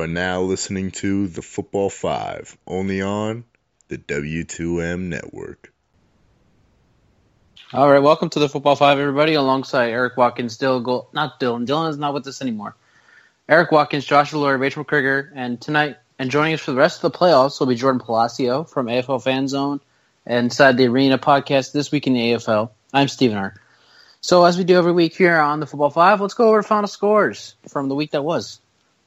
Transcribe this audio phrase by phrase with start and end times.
[0.00, 3.44] Are now listening to The Football Five, only on
[3.88, 5.74] the W2M Network.
[7.74, 9.34] All right, welcome to the Football Five, everybody.
[9.34, 11.66] Alongside Eric Watkins, Dylan, not Dylan.
[11.66, 12.74] Dylan is not with us anymore.
[13.46, 17.12] Eric Watkins, Joshua Lloyd, Rachel Krieger, and tonight, and joining us for the rest of
[17.12, 19.82] the playoffs will be Joran Palacio from AFL Fan Zone
[20.24, 22.70] and inside the Arena podcast this week in the AFL.
[22.94, 23.60] I'm Stephen Hart.
[24.22, 26.88] So, as we do every week here on the Football Five, let's go over final
[26.88, 28.60] scores from the week that was.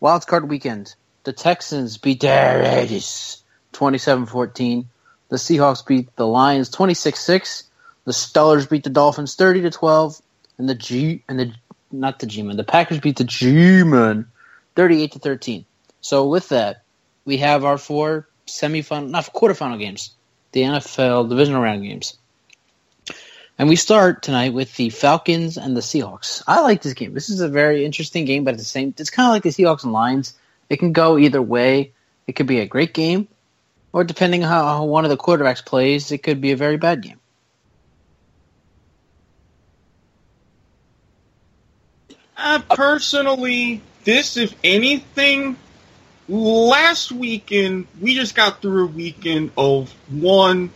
[0.03, 0.95] Wild card weekend.
[1.23, 4.83] The Texans beat the Raiders 27-14.
[5.29, 7.63] The Seahawks beat the Lions 26-6.
[8.03, 10.21] The Steelers beat the Dolphins 30 to 12.
[10.57, 11.53] And the G and the
[11.89, 12.57] not the G-men.
[12.57, 14.25] The Packers beat the G-men
[14.75, 15.65] 38 to 13.
[16.01, 16.83] So with that,
[17.23, 20.13] we have our four semifinal not quarterfinal games.
[20.51, 22.17] The NFL divisional round games.
[23.57, 26.41] And we start tonight with the Falcons and the Seahawks.
[26.47, 27.13] I like this game.
[27.13, 29.49] This is a very interesting game, but at the same, it's kind of like the
[29.49, 30.33] Seahawks and Lions.
[30.69, 31.91] It can go either way.
[32.25, 33.27] It could be a great game,
[33.91, 37.01] or depending how, how one of the quarterbacks plays, it could be a very bad
[37.01, 37.19] game.
[42.35, 45.57] Uh, personally, this, if anything,
[46.27, 50.71] last weekend, we just got through a weekend of one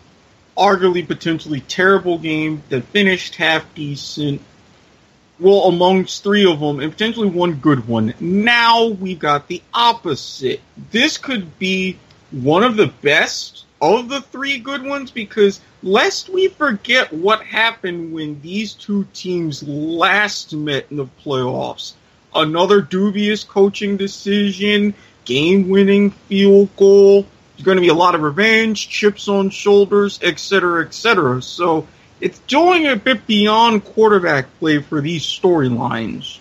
[0.57, 4.41] arguably potentially terrible game that finished half decent.
[5.39, 8.13] Well, amongst three of them, and potentially one good one.
[8.19, 10.61] Now we've got the opposite.
[10.89, 11.99] This could be
[12.31, 18.11] one of the best of the three good ones because lest we forget what happened
[18.11, 21.93] when these two teams last met in the playoffs.
[22.33, 24.93] Another dubious coaching decision,
[25.25, 27.25] game winning field goal,
[27.57, 31.41] there's going to be a lot of revenge, chips on shoulders, etc., etc.
[31.41, 31.87] So
[32.21, 36.37] it's going a bit beyond quarterback play for these storylines.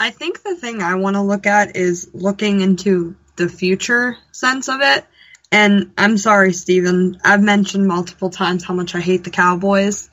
[0.00, 4.68] I think the thing I want to look at is looking into the future sense
[4.68, 5.04] of it.
[5.52, 7.20] And I'm sorry, Steven.
[7.24, 10.08] I've mentioned multiple times how much I hate the Cowboys.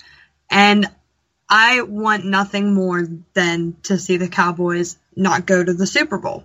[0.49, 0.89] And
[1.49, 6.43] I want nothing more than to see the Cowboys not go to the Super Bowl.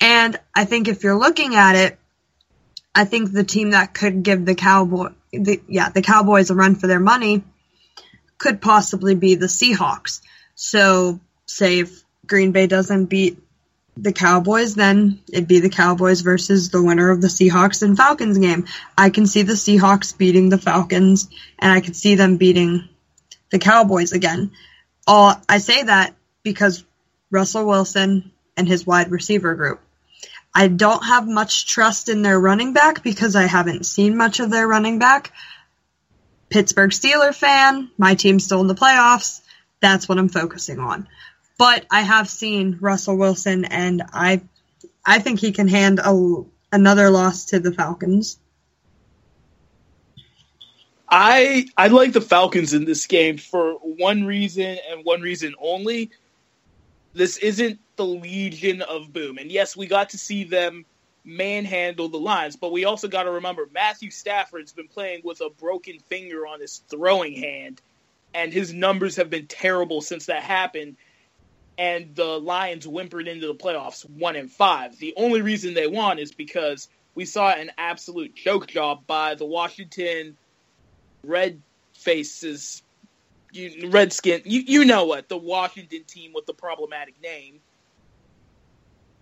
[0.00, 1.98] And I think if you're looking at it,
[2.94, 6.74] I think the team that could give the Cowboy, the, yeah, the Cowboys a run
[6.76, 7.44] for their money
[8.38, 10.20] could possibly be the Seahawks.
[10.54, 13.38] So, say if Green Bay doesn't beat
[13.96, 18.38] the Cowboys, then it'd be the Cowboys versus the winner of the Seahawks and Falcons
[18.38, 18.66] game.
[18.96, 22.88] I can see the Seahawks beating the Falcons, and I could see them beating
[23.50, 24.52] the Cowboys again.
[25.06, 26.84] All I say that because
[27.30, 29.80] Russell Wilson and his wide receiver group.
[30.54, 34.50] I don't have much trust in their running back because I haven't seen much of
[34.50, 35.32] their running back.
[36.48, 39.40] Pittsburgh Steeler fan, my team's still in the playoffs.
[39.80, 41.08] That's what I'm focusing on.
[41.58, 44.42] But I have seen Russell Wilson, and I,
[45.04, 48.38] I think he can hand a, another loss to the Falcons.
[51.08, 56.10] I I like the Falcons in this game for one reason and one reason only.
[57.14, 60.84] This isn't the Legion of Boom, and yes, we got to see them
[61.24, 65.48] manhandle the Lions, but we also got to remember Matthew Stafford's been playing with a
[65.48, 67.80] broken finger on his throwing hand,
[68.34, 70.96] and his numbers have been terrible since that happened.
[71.78, 74.98] And the Lions whimpered into the playoffs one and five.
[74.98, 79.44] The only reason they won is because we saw an absolute choke job by the
[79.44, 80.36] Washington
[81.22, 81.60] red
[81.94, 82.82] faces,
[83.84, 84.42] redskin.
[84.44, 87.60] You you know what the Washington team with the problematic name.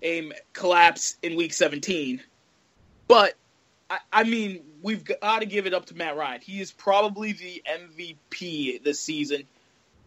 [0.02, 2.22] Aim collapse in week 17,
[3.08, 3.34] but
[3.88, 6.40] I, I mean we've got to give it up to Matt Ryan.
[6.42, 9.44] He is probably the MVP this season,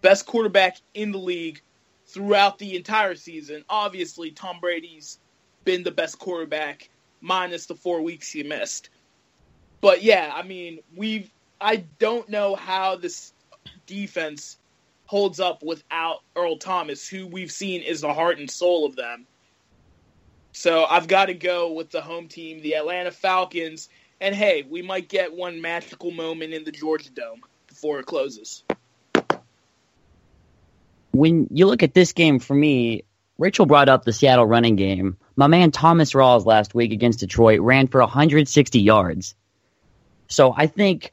[0.01, 1.61] best quarterback in the league
[2.07, 3.63] throughout the entire season.
[3.69, 5.19] Obviously, Tom Brady's
[5.63, 6.89] been the best quarterback
[7.21, 8.89] minus the four weeks he missed.
[9.81, 13.33] But yeah, I mean, we've I don't know how this
[13.85, 14.57] defense
[15.05, 19.25] holds up without Earl Thomas, who we've seen is the heart and soul of them.
[20.51, 23.89] So I've got to go with the home team, the Atlanta Falcons.
[24.19, 28.63] And hey, we might get one magical moment in the Georgia Dome before it closes.
[31.17, 33.03] When you look at this game, for me,
[33.39, 35.17] Rachel brought up the Seattle running game.
[35.35, 39.35] My man Thomas Rawls last week against Detroit ran for 160 yards.
[40.27, 41.11] So I think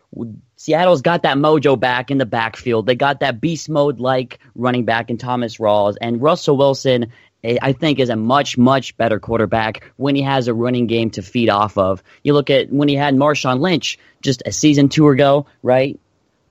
[0.56, 2.87] Seattle's got that mojo back in the backfield.
[2.87, 5.97] They got that beast mode like running back in Thomas Rawls.
[6.01, 7.12] And Russell Wilson,
[7.43, 11.11] eh, I think, is a much, much better quarterback when he has a running game
[11.12, 12.03] to feed off of.
[12.23, 15.99] You look at when he had Marshawn Lynch just a season two ago, right?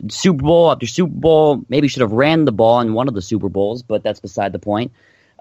[0.09, 3.21] Super Bowl after Super Bowl, maybe should have ran the ball in one of the
[3.21, 4.91] Super Bowls, but that's beside the point.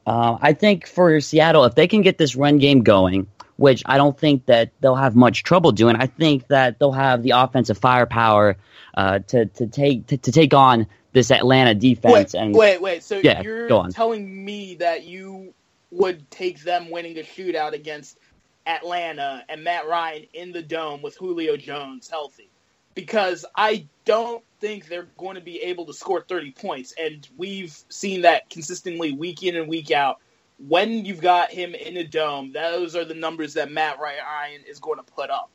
[0.06, 3.96] Uh, I think for Seattle, if they can get this run game going, which I
[3.96, 7.78] don't think that they'll have much trouble doing, I think that they'll have the offensive
[7.78, 8.56] firepower
[8.94, 12.34] uh, to to take to, to, take on this Atlanta defense.
[12.34, 13.04] Wait, and wait, wait.
[13.04, 15.54] So yeah, you're telling me that you
[15.92, 18.18] would take them winning a shootout against
[18.66, 22.48] Atlanta and Matt Ryan in the dome with Julio Jones healthy?
[22.94, 26.94] Because I don't think they're going to be able to score 30 points.
[26.98, 30.20] And we've seen that consistently week in and week out.
[30.68, 34.78] When you've got him in a dome, those are the numbers that Matt Ryan is
[34.78, 35.50] going to put up.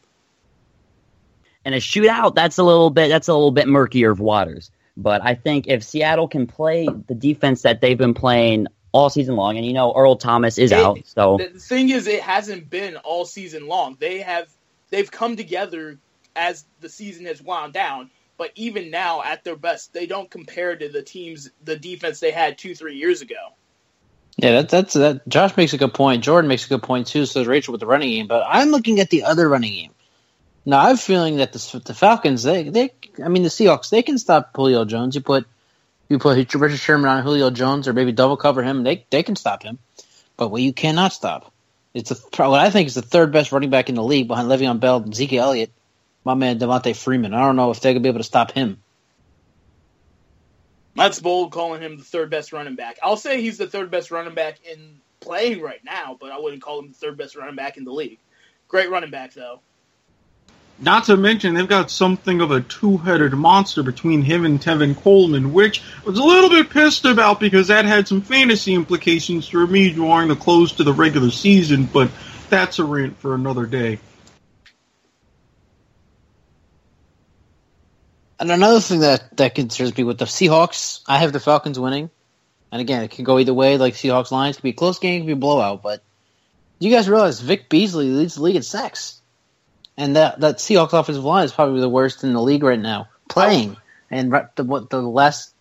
[1.64, 4.72] And a shootout, that's a little bit that's a little bit murkier of waters.
[4.98, 9.36] But I think if Seattle can play the defense that they've been playing all season
[9.36, 12.70] long, and you know Earl Thomas is It- out, so The thing is, it hasn't
[12.70, 13.98] been all season long.
[14.00, 14.48] They have
[14.90, 15.98] they've come together
[16.36, 18.12] as the season has wound down.
[18.38, 22.32] But even now, at their best, they don't compare to the teams, the defense they
[22.32, 23.54] had two, three years ago.
[24.38, 25.28] Yeah, that, that's that.
[25.28, 26.24] Josh makes a good point.
[26.24, 27.26] Joran makes a good point too.
[27.26, 28.28] So Rachel with the running game.
[28.28, 29.92] But I'm looking at the other running game.
[30.64, 32.94] Now I'm feeling that the the Falcons, they they,
[33.24, 35.16] I mean the Seahawks, they can stop Julio Jones.
[35.16, 35.48] You put
[36.08, 38.84] you put Richard Sherman on Julio Jones, or maybe double cover him.
[38.84, 39.80] They they can stop him.
[40.36, 41.52] But what you cannot stop,
[41.96, 42.16] it's a,
[42.48, 44.98] what I think is the third best running back in the league behind Le'Veon Bell
[44.98, 45.72] and Zeke Elliott.
[46.28, 47.34] My man Devonta Freeman.
[47.34, 48.84] I don't know if they're gonna be able to stop him.
[50.94, 52.98] That's bold calling him the third best running back.
[53.02, 56.62] I'll say he's the third best running back in playing right now, but I wouldn't
[56.62, 58.20] call him the third best running back in the league.
[58.68, 59.62] Great running back though.
[60.80, 65.54] Not to mention, they've got something of a two-headed monster between him and Tevin Coleman,
[65.54, 69.66] which I was a little bit pissed about because that had some fantasy implications for
[69.66, 72.12] me drawing the close to the regular season, but
[72.50, 74.00] that's a rant for another day.
[78.40, 82.10] And another thing that, that concerns me with the Seahawks, I have the Falcons winning.
[82.72, 84.58] And again, it can go either way, like Seahawks Lions.
[84.58, 85.82] Could be a close game, could be a blowout.
[85.82, 86.04] But
[86.80, 89.22] do you guys realize Vic Beasley leads the league in sacks.
[89.98, 93.08] And that, that Seahawks offensive line is probably the worst in the league right now,
[93.28, 93.78] playing.
[94.12, 95.54] And the, what the last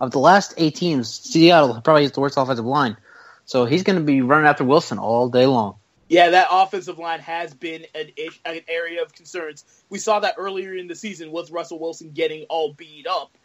[0.00, 2.96] of the last eight teams, Seattle probably has the worst offensive line.
[3.44, 5.76] So he's going to be running after Wilson all day long.
[6.08, 9.64] Yeah, that offensive line has been an, ish- an area of concerns.
[9.88, 13.36] We saw that earlier in the season with Russell Wilson getting all beat up.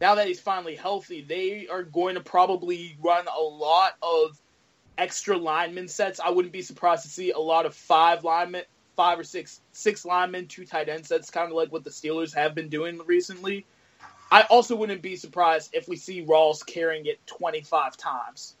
[0.00, 4.38] Now that he's finally healthy, they are going to probably run a lot of
[4.98, 6.20] extra lineman sets.
[6.20, 8.64] I wouldn't be surprised to see a lot of five linemen,
[8.96, 12.34] five or six, six linemen, two tight end sets, kind of like what the Steelers
[12.34, 13.64] have been doing recently.
[14.30, 18.56] I also wouldn't be surprised if we see Rawls carrying it 25 times.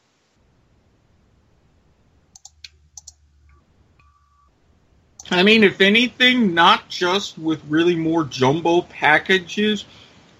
[5.30, 9.84] I mean, if anything, not just with really more jumbo packages,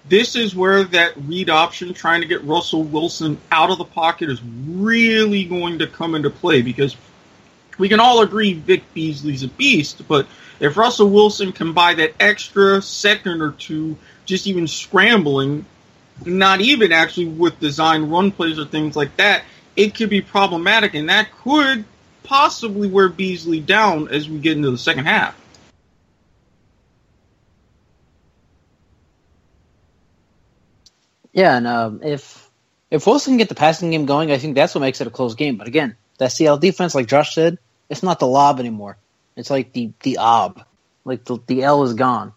[0.07, 4.29] this is where that read option trying to get Russell Wilson out of the pocket
[4.29, 6.95] is really going to come into play because
[7.77, 10.27] we can all agree Vic Beasley's a beast, but
[10.59, 15.65] if Russell Wilson can buy that extra second or two just even scrambling,
[16.25, 19.43] not even actually with design run plays or things like that,
[19.75, 21.85] it could be problematic and that could
[22.23, 25.39] possibly wear Beasley down as we get into the second half.
[31.33, 32.49] Yeah, and um, if
[32.91, 35.09] if Wilson can get the passing game going, I think that's what makes it a
[35.09, 35.57] close game.
[35.57, 37.57] But again, that CL defense, like Josh said,
[37.89, 38.97] it's not the lob anymore.
[39.35, 40.63] It's like the the ob,
[41.03, 42.33] like the the L is gone.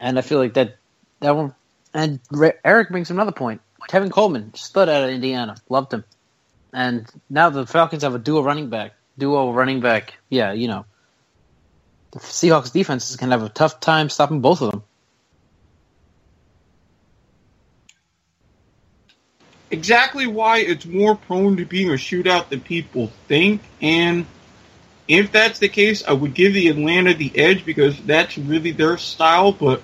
[0.00, 0.76] And I feel like that
[1.20, 1.54] that one.
[1.94, 2.20] And
[2.64, 3.60] Eric brings another point.
[3.88, 6.04] Tevin Coleman stood out of Indiana, loved him,
[6.72, 10.14] and now the Falcons have a dual running back, duo running back.
[10.28, 10.86] Yeah, you know,
[12.12, 14.82] the Seahawks defense is gonna have a tough time stopping both of them.
[19.72, 23.62] exactly why it's more prone to being a shootout than people think.
[23.80, 24.26] And
[25.08, 28.98] if that's the case, I would give the Atlanta the edge because that's really their
[28.98, 29.50] style.
[29.50, 29.82] But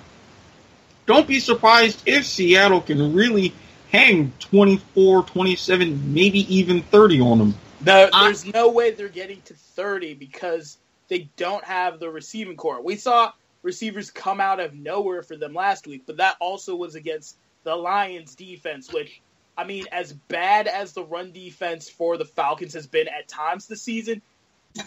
[1.07, 3.53] don't be surprised if Seattle can really
[3.91, 7.55] hang 24, 27, maybe even 30 on them.
[7.85, 10.77] No, there's no way they're getting to 30 because
[11.07, 12.81] they don't have the receiving core.
[12.81, 13.31] We saw
[13.63, 17.75] receivers come out of nowhere for them last week, but that also was against the
[17.75, 19.21] Lions defense, which
[19.57, 23.67] I mean, as bad as the run defense for the Falcons has been at times
[23.67, 24.21] this season,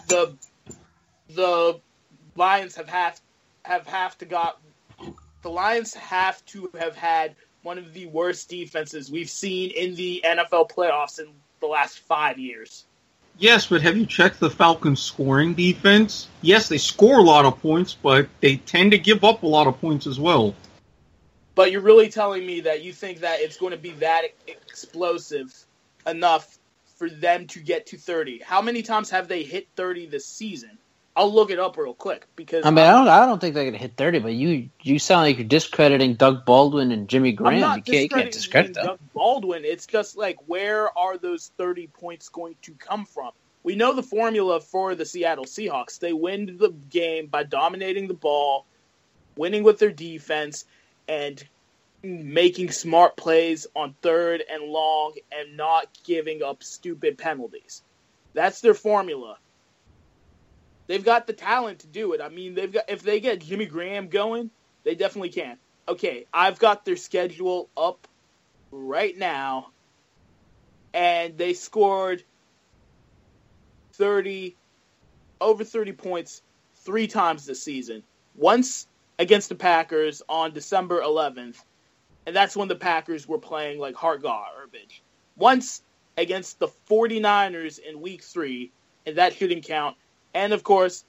[0.09, 0.35] the
[1.28, 1.80] the
[2.37, 3.21] Lions have have
[3.64, 4.61] have have to got
[5.42, 10.23] the Lions have to have had one of the worst defenses we've seen in the
[10.25, 11.28] NFL playoffs in
[11.61, 12.85] the last five years.
[13.38, 16.28] Yes, but have you checked the Falcons' scoring defense?
[16.42, 19.66] Yes, they score a lot of points, but they tend to give up a lot
[19.66, 20.54] of points as well.
[21.54, 25.54] But you're really telling me that you think that it's going to be that explosive
[26.07, 26.59] enough
[26.97, 28.40] for them to get to 30.
[28.45, 30.78] How many times have they hit 30 this season?
[31.14, 33.64] I'll look it up real quick because I mean, I don't, I don't think they're
[33.64, 37.31] going to hit 30, but you, you sound like you're discrediting Doug Baldwin and Jimmy
[37.31, 37.76] I'm Graham.
[37.76, 38.87] You can't, you can't discredit them.
[38.87, 39.64] Doug Baldwin.
[39.64, 43.33] It's just like where are those 30 points going to come from?
[43.62, 45.99] We know the formula for the Seattle Seahawks.
[45.99, 48.64] They win the game by dominating the ball,
[49.37, 50.64] winning with their defense,
[51.07, 51.42] and
[52.02, 57.83] making smart plays on third and long and not giving up stupid penalties.
[58.35, 59.37] That's their formula.
[60.92, 62.20] They've got the talent to do it.
[62.20, 64.50] I mean, they've got if they get Jimmy Graham going,
[64.84, 65.56] they definitely can.
[65.88, 68.06] Okay, I've got their schedule up
[68.70, 69.70] right now,
[70.92, 72.22] and they scored
[73.94, 74.54] thirty
[75.40, 76.42] over thirty points
[76.84, 78.02] three times this season.
[78.37, 78.87] Once
[79.18, 81.56] against the Packers on December 11th,
[82.26, 85.02] and that's when the Packers were playing like heart garbage.
[85.38, 85.80] Once
[86.18, 88.72] against the 49ers in week three,
[89.06, 89.96] and that shouldn't count.
[90.35, 91.05] And of course,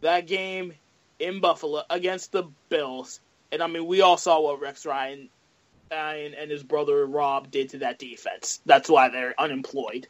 [0.00, 0.74] that game
[1.18, 3.20] in Buffalo against the Bills.
[3.50, 5.28] And I mean, we all saw what Rex Ryan,
[5.90, 8.60] Ryan and his brother Rob did to that defense.
[8.66, 10.08] That's why they're unemployed.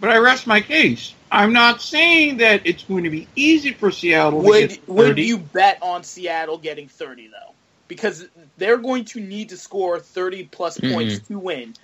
[0.00, 1.14] But I rest my case.
[1.30, 4.92] I'm not saying that it's going to be easy for Seattle to Would get 30.
[4.92, 7.54] would you bet on Seattle getting 30 though?
[7.86, 8.26] Because
[8.56, 10.94] they're going to need to score 30 plus mm-hmm.
[10.94, 11.74] points to win.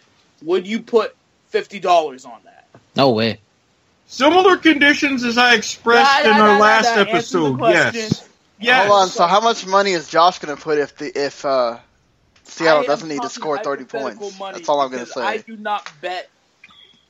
[0.42, 1.14] Would you put
[1.62, 2.66] $50 on that?
[2.94, 3.38] No way.
[4.08, 7.60] Similar conditions as I expressed Nah, in nah, our nah, last nah, answer episode.
[7.60, 8.28] Yes.
[8.60, 8.86] Yes.
[8.88, 9.08] Hold on.
[9.08, 11.78] So how much money is Josh going to put if the if uh,
[12.44, 14.38] Seattle I doesn't need to score 30 points?
[14.38, 15.20] That's all I'm going to say.
[15.22, 16.30] I do not bet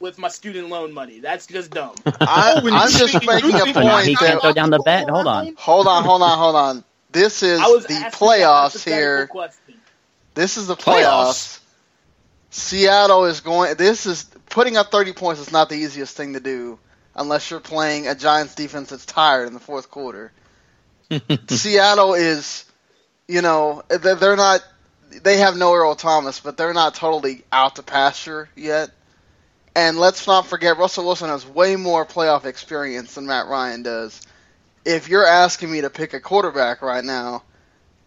[0.00, 1.21] with my student loan money.
[1.21, 1.95] That's just dumb.
[2.07, 3.75] I, Oh, when I'm just think- making a point.
[3.75, 5.09] So now he point can't go down the bet.
[5.09, 5.55] Hold on.
[5.57, 6.85] Hold on, hold on, hold on.
[7.12, 9.26] This is the playoffs here.
[9.26, 9.75] Question.
[10.35, 11.03] This is the Playoffs?
[11.03, 11.61] playoffs.
[12.57, 13.77] Seattle is going.
[13.77, 16.79] This is putting up 30 points is not the easiest thing to do
[17.15, 20.33] unless you're playing a Giants defense that's tired in the fourth quarter.
[21.49, 22.65] Seattle is,
[23.29, 24.65] you know, they're they're not.
[25.23, 28.91] They have no Earl Thomas, but they're not totally out to pasture yet.
[29.75, 34.23] And let's not forget, Russell Wilson has way more playoff experience than Matt Ryan does.
[34.85, 37.43] If you're asking me to pick a quarterback right now,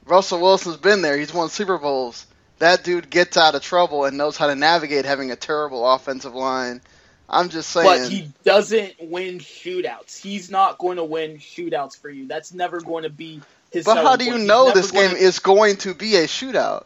[0.05, 1.17] Russell Wilson's been there.
[1.17, 2.25] He's won Super Bowls.
[2.59, 6.35] That dude gets out of trouble and knows how to navigate having a terrible offensive
[6.35, 6.81] line.
[7.29, 8.03] I'm just saying.
[8.03, 10.21] But he doesn't win shootouts.
[10.21, 12.27] He's not going to win shootouts for you.
[12.27, 13.85] That's never going to be his.
[13.85, 14.45] but how do you point.
[14.45, 16.85] Know this game to- is going to be a shootout?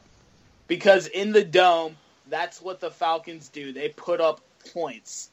[0.67, 1.95] Because in the dome,
[2.29, 3.73] that's what the Falcons do.
[3.73, 4.41] They put up
[4.73, 5.29] points.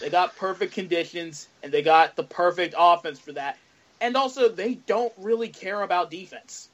[0.00, 3.58] They got perfect conditions and they got the perfect offense for that.
[4.00, 6.68] And also, they don't really care about defense.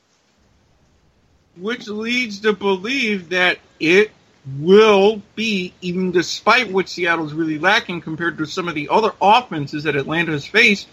[1.56, 4.10] Which leads to believe that it
[4.58, 9.84] will be, even despite what Seattle's really lacking compared to some of the other offenses
[9.84, 10.88] that Atlanta has faced,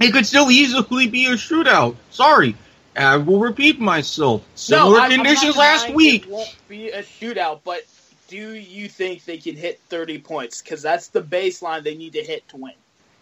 [0.00, 1.96] it could still easily be a shootout.
[2.10, 2.56] Sorry.
[2.96, 4.42] I will repeat myself.
[4.54, 6.24] Similar I'm- I'm not conditions last week.
[6.24, 7.84] It won't be a shootout, but
[8.28, 10.60] do you think they can hit 30 points?
[10.60, 12.74] Because that's the baseline they need to hit to win.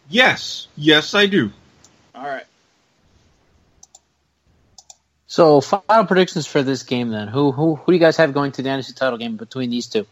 [0.08, 0.68] Yes.
[0.76, 1.52] Yes, I do.
[2.14, 2.44] All right.
[5.28, 7.28] So, final predictions for this game then.
[7.28, 9.86] Who who who do you guys have going to the NFC title game between these
[9.86, 10.06] two?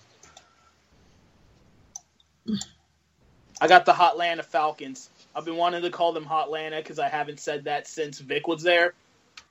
[3.61, 5.09] I got the Hotlanta Falcons.
[5.35, 8.62] I've been wanting to call them Hotlanta because I haven't said that since Vick was
[8.62, 8.94] there.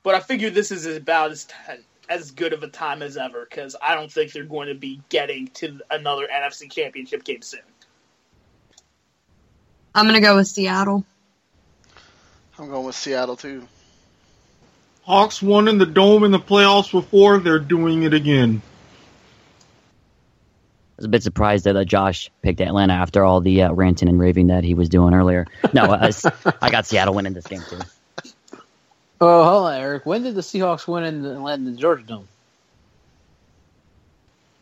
[0.02, 1.54] But I figure this is about as t-
[2.08, 5.00] as good of a time as ever because I don't think they're going to be
[5.08, 7.60] getting to another NFC Championship game soon.
[9.94, 11.04] I'm gonna go with Seattle.
[12.58, 13.66] I'm going with Seattle too.
[15.04, 17.38] Hawks won in the dome in the playoffs before.
[17.38, 18.62] They're doing it again.
[20.94, 24.08] I was a bit surprised that uh, Josh picked Atlanta after all the uh, ranting
[24.08, 25.46] and raving that he was doing earlier.
[25.72, 26.12] No, uh,
[26.62, 27.80] I got Seattle winning this game too.
[29.20, 30.06] Oh, hold on, Eric.
[30.06, 32.28] When did the Seahawks win in the, in the Georgia Dome?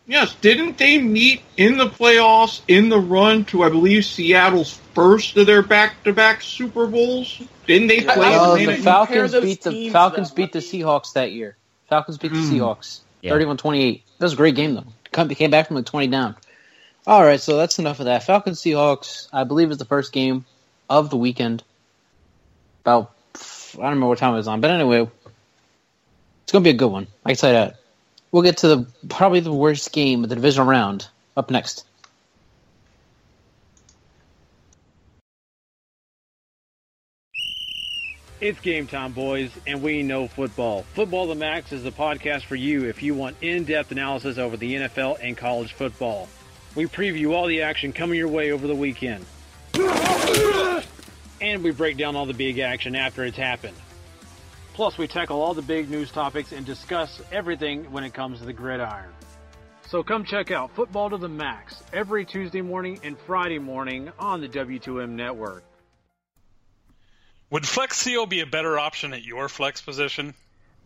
[0.07, 5.37] Yes, didn't they meet in the playoffs in the run to I believe Seattle's first
[5.37, 7.41] of their back-to-back Super Bowls?
[7.67, 8.15] Didn't they play?
[8.17, 8.77] Oh, in the?
[8.77, 10.37] Falcons beat the Falcons though.
[10.37, 11.57] beat the Seahawks that year.
[11.89, 12.51] Falcons beat the Mm.
[12.51, 13.33] Seahawks, Yeah.
[13.33, 14.03] 31-28.
[14.19, 14.85] That was a great game though.
[15.13, 16.35] Come, came back from like twenty down.
[17.07, 18.25] All right, so that's enough of that.
[18.25, 20.45] Falcons Seahawks, I believe, is the first game
[20.91, 21.63] of the weekend.
[22.85, 25.09] About I don't remember what time it was on, but anyway,
[26.43, 27.07] it's gonna be a good one.
[27.25, 27.77] I can tell you that.
[28.33, 31.85] We'll get to the probably the worst game of the divisional round up next.
[38.41, 40.83] It's game time, boys, and we know football.
[40.95, 44.57] Football the Max is the podcast for you if you want in depth analysis over
[44.57, 46.29] the NFL and college football.
[46.75, 49.25] We preview all the action coming your way over the weekend.
[51.41, 53.77] And we break down all the big action after it's happened.
[54.75, 58.47] Plus, we tackle all the big news topics and discuss everything when it comes to
[58.47, 59.11] the gridiron.
[59.89, 64.41] So come check out Football to the Max every Tuesday morning and Friday morning on
[64.41, 65.63] the W2M network.
[67.51, 70.33] Would Flex Seal be a better option at your flex position?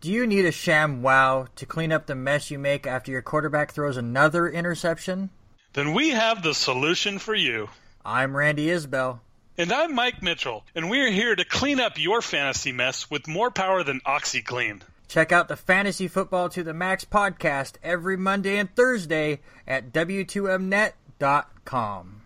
[0.01, 3.21] Do you need a sham wow to clean up the mess you make after your
[3.21, 5.29] quarterback throws another interception?
[5.71, 7.69] Then we have the solution for you.
[8.03, 9.21] I'm Randy Isbell.
[9.59, 13.49] And I'm Mike Mitchell, and we're here to clean up your fantasy mess with more
[13.49, 14.83] power than OxiClean.
[15.07, 22.21] Check out the Fantasy Football to the Max podcast every Monday and Thursday at W2Mnet.com.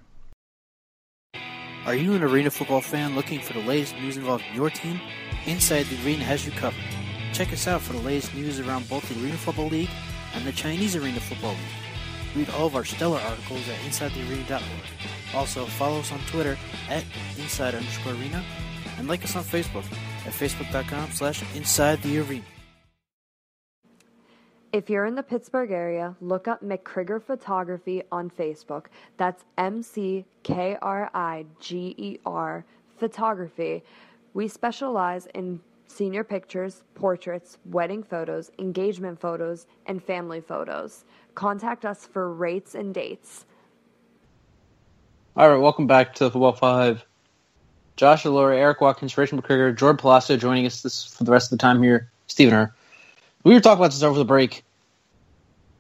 [1.86, 5.00] Are you an arena football fan looking for the latest news involving your team?
[5.46, 6.84] Inside the Arena has you covered.
[7.32, 9.90] Check us out for the latest news around both the Arena Football League
[10.36, 11.91] and the Chinese Arena Football League.
[12.36, 15.36] Read all of our stellar articles at InsideTheArena.org.
[15.36, 16.58] Also, follow us on Twitter
[16.90, 17.04] at
[17.38, 18.44] Inside underscore Arena
[18.98, 19.86] and like us on Facebook
[20.26, 22.46] at Facebook.com slash Inside the Arena.
[24.72, 28.86] If you're in the Pittsburgh area, look up McKriger Photography on Facebook.
[29.18, 32.64] That's M C K R I G E R
[32.98, 33.84] Photography.
[34.34, 41.04] We specialize in senior pictures, portraits, wedding photos, engagement photos, and family photos.
[41.36, 43.46] Contact us for rates and dates.
[45.36, 47.06] All right, welcome back to the Football Five.
[47.96, 51.58] Josh Allure, Eric Watkins, Rachel McKriger, Joran Palacio joining us this for the rest of
[51.58, 52.10] the time here.
[52.28, 52.76] Stephen Herr.
[53.44, 54.64] We were talking about this over the break.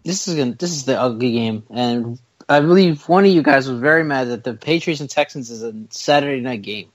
[0.04, 3.68] This is gonna, this is the ugly game, and I believe one of you guys
[3.70, 6.90] was very mad that the Patriots and Texans is a Saturday night game.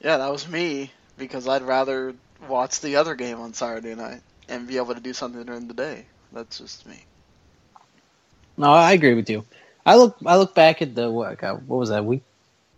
[0.00, 2.14] Yeah, that was me because I'd rather
[2.48, 5.74] watch the other game on Saturday night and be able to do something during the
[5.74, 6.06] day.
[6.32, 7.04] That's just me.
[8.56, 9.44] No, I agree with you.
[9.86, 12.22] I look I look back at the what, God, what was that week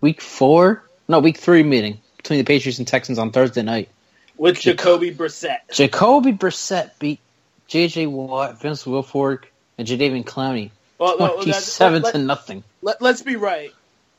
[0.01, 0.83] week four?
[1.09, 3.89] No, week three meeting between the Patriots and Texans on Thursday night.
[4.37, 5.59] with Jacoby Brissett.
[5.73, 7.21] Jacoby Brissett beat
[7.69, 8.07] J.J.
[8.07, 9.45] Watt, Vince Wilfork,
[9.79, 10.71] and Jadeveon Clowney.
[10.99, 12.65] Well, well, Twenty-seven let- to nothing.
[12.83, 13.71] Let, let's be right,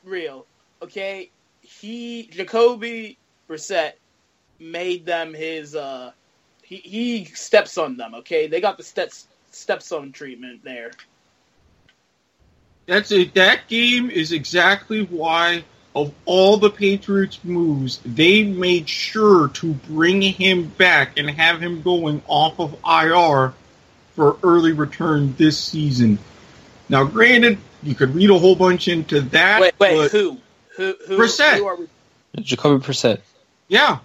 [0.05, 0.45] real.
[0.81, 1.29] Okay,
[1.61, 3.17] he Jacoby
[3.49, 3.93] Brissett
[4.59, 5.75] made them his.
[5.75, 6.11] uh
[6.67, 8.15] He he steps on them.
[8.15, 10.91] Okay, they got the steps stepson treatment there.
[12.85, 13.33] That's it.
[13.35, 15.63] That game is exactly why,
[15.95, 21.81] of all the Patriots' moves, they made sure to bring him back and have him
[21.81, 23.53] going off of IR
[24.15, 26.17] for early return this season.
[26.89, 29.61] Now, granted, you could read a whole bunch into that.
[29.61, 30.37] Wait, wait, but who?
[30.75, 30.95] Who?
[31.07, 31.17] Who?
[31.17, 31.57] Brissett.
[31.57, 31.87] Who are we?
[32.41, 33.21] Jacoby Brissett.
[33.67, 33.99] Yeah,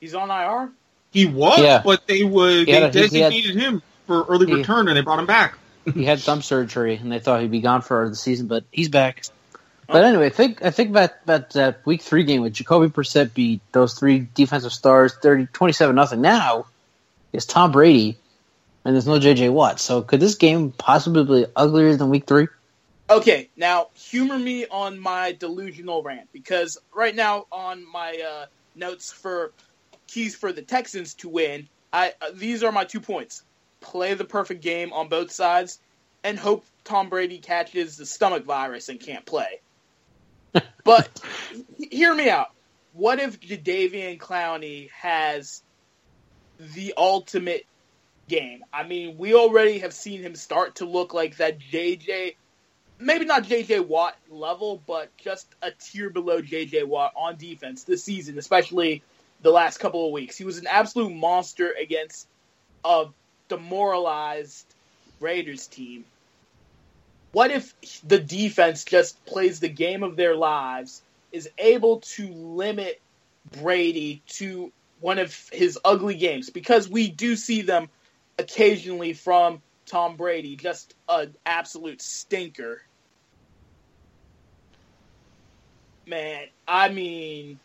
[0.00, 0.70] He's on IR.
[1.12, 1.82] He was, Yeah.
[1.84, 4.96] but they would He they a- he had- designated him for early he- return and
[4.96, 5.56] they brought him back.
[5.94, 8.88] he had thumb surgery, and they thought he'd be gone for the season, but he's
[8.88, 9.24] back.
[9.90, 13.32] But anyway, I think I think about, about that week three game with Jacoby Brissett
[13.32, 16.20] beat those three defensive stars 30, 27 nothing.
[16.20, 16.66] Now
[17.32, 18.18] it's Tom Brady,
[18.84, 19.48] and there's no J.J.
[19.48, 19.80] Watt.
[19.80, 22.48] So could this game possibly be uglier than week three?
[23.08, 29.10] Okay, now humor me on my delusional rant because right now on my uh, notes
[29.10, 29.52] for
[30.08, 33.42] keys for the Texans to win, I uh, these are my two points:
[33.80, 35.78] play the perfect game on both sides,
[36.24, 39.60] and hope Tom Brady catches the stomach virus and can't play.
[40.84, 41.20] but
[41.90, 42.48] hear me out.
[42.92, 45.62] What if Jadeveon Clowney has
[46.58, 47.66] the ultimate
[48.28, 48.64] game?
[48.72, 52.34] I mean, we already have seen him start to look like that JJ
[52.98, 58.04] maybe not JJ Watt level, but just a tier below JJ Watt on defense this
[58.04, 59.02] season, especially
[59.42, 60.36] the last couple of weeks.
[60.36, 62.26] He was an absolute monster against
[62.84, 63.06] a
[63.48, 64.66] demoralized
[65.20, 66.04] Raiders team.
[67.32, 67.74] What if
[68.06, 73.00] the defense just plays the game of their lives, is able to limit
[73.60, 77.88] Brady to one of his ugly games because we do see them
[78.38, 82.82] occasionally from Tom Brady, just an absolute stinker.
[86.06, 87.58] Man, I mean,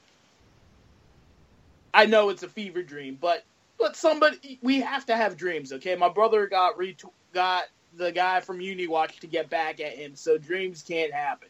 [1.93, 3.43] I know it's a fever dream, but
[3.77, 5.95] but somebody we have to have dreams, okay?
[5.95, 6.97] My brother got re-
[7.33, 11.49] got the guy from UniWatch to get back at him, so dreams can't happen.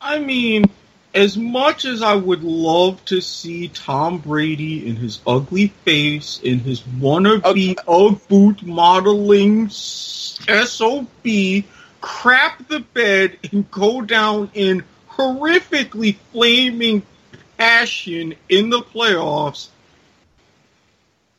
[0.00, 0.64] I mean,
[1.14, 6.60] as much as I would love to see Tom Brady in his ugly face, in
[6.60, 11.08] his wannabe Ugg boot modeling SOB,
[12.00, 14.84] crap the bed and go down in
[15.20, 17.02] horrifically flaming
[17.58, 19.68] passion in the playoffs,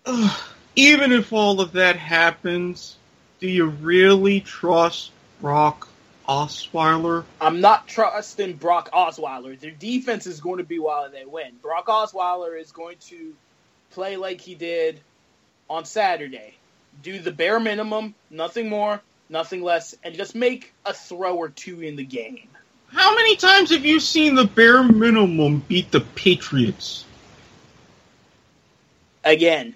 [0.06, 0.40] ugh,
[0.76, 2.96] even if all of that happens,
[3.40, 5.88] do you really trust Brock
[6.30, 7.26] Osweiler?
[7.40, 9.60] I'm not trusting Brock Osweiler.
[9.60, 11.54] Their defense is going to be while they win.
[11.62, 13.34] Brock Osweiler is going to
[13.90, 15.00] play like he did
[15.70, 16.56] on Saturday.
[17.02, 21.82] Do the bare minimum, nothing more, nothing less, and just make a throw or two
[21.82, 22.48] in the game.
[22.94, 27.06] How many times have you seen the bare minimum beat the Patriots?
[29.24, 29.76] Again,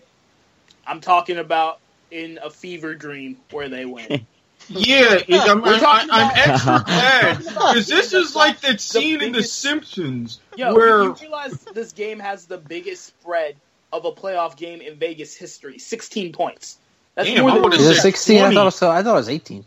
[0.86, 1.80] I'm talking about
[2.12, 4.26] in a fever dream where they win.
[4.68, 9.22] Yeah, I'm, We're I'm, talking I'm extra glad because this is like that the scene
[9.22, 13.58] in The Simpsons Yo, where you realize this game has the biggest spread
[13.94, 16.80] of a playoff game in Vegas history 16 points.
[17.14, 18.42] That's Damn, more I than would've Is it said 16?
[18.42, 19.66] I thought so, I thought it was 18.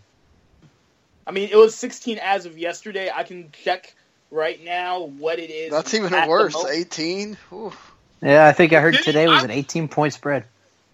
[1.29, 3.11] I mean, it was 16 as of yesterday.
[3.15, 3.95] I can check
[4.31, 5.71] right now what it is.
[5.71, 6.57] That's even worse.
[6.57, 7.37] 18.
[7.53, 7.73] Ooh.
[8.23, 10.45] Yeah, I think I heard today was an 18 point spread.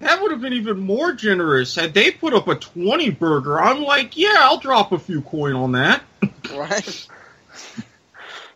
[0.00, 3.60] that would have been even more generous had they put up a 20 burger.
[3.60, 6.02] I'm like, yeah, I'll drop a few coin on that.
[6.54, 7.08] Right?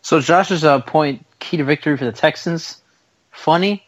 [0.03, 2.81] So Josh's uh, point, key to victory for the Texans,
[3.31, 3.83] funny,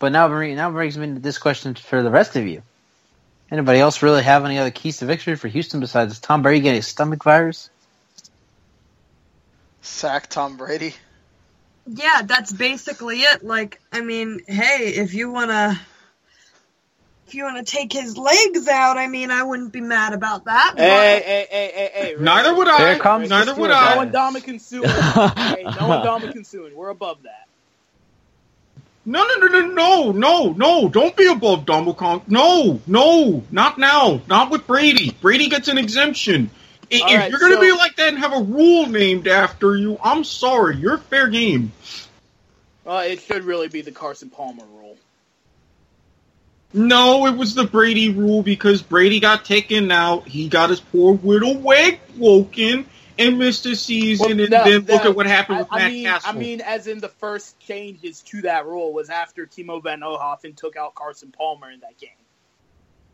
[0.00, 2.62] but now bring, now brings me to this question for the rest of you.
[3.50, 6.78] Anybody else really have any other keys to victory for Houston besides Tom Brady getting
[6.78, 7.68] a stomach virus?
[9.82, 10.94] Sack Tom Brady.
[11.86, 13.42] Yeah, that's basically it.
[13.44, 15.80] Like, I mean, hey, if you wanna,
[17.26, 20.74] if you wanna take his legs out, I mean, I wouldn't be mad about that.
[20.76, 22.16] but- Hey, hey, hey, hey, hey.
[22.20, 22.98] Neither would Here I.
[22.98, 24.04] comes Neither would I.
[24.04, 24.82] No Ndamukong Suh.
[25.56, 26.76] hey, no Ndamukong Soon.
[26.76, 27.48] We're above that.
[29.06, 30.88] No, no, no, no, no, no, no!
[30.88, 32.28] Don't be above Ndamukong.
[32.28, 34.20] No, no, not now.
[34.28, 35.16] Not with Brady.
[35.22, 36.50] Brady gets an exemption.
[36.90, 39.76] If right, you're going to so- be like that and have a rule named after
[39.76, 40.76] you, I'm sorry.
[40.76, 41.72] You're fair game.
[42.84, 44.96] Well, it should really be the Carson Palmer rule.
[46.72, 50.28] No, it was the Brady rule because Brady got taken out.
[50.28, 52.86] He got his poor little leg broken
[53.20, 54.24] and missed a season.
[54.36, 56.30] Well, and no, then look no, at what happened I, with I Matt mean, Castle.
[56.30, 60.56] I mean, as in the first changes to that rule was after Kimo von Oelhoffen
[60.56, 62.10] took out Carson Palmer in that game.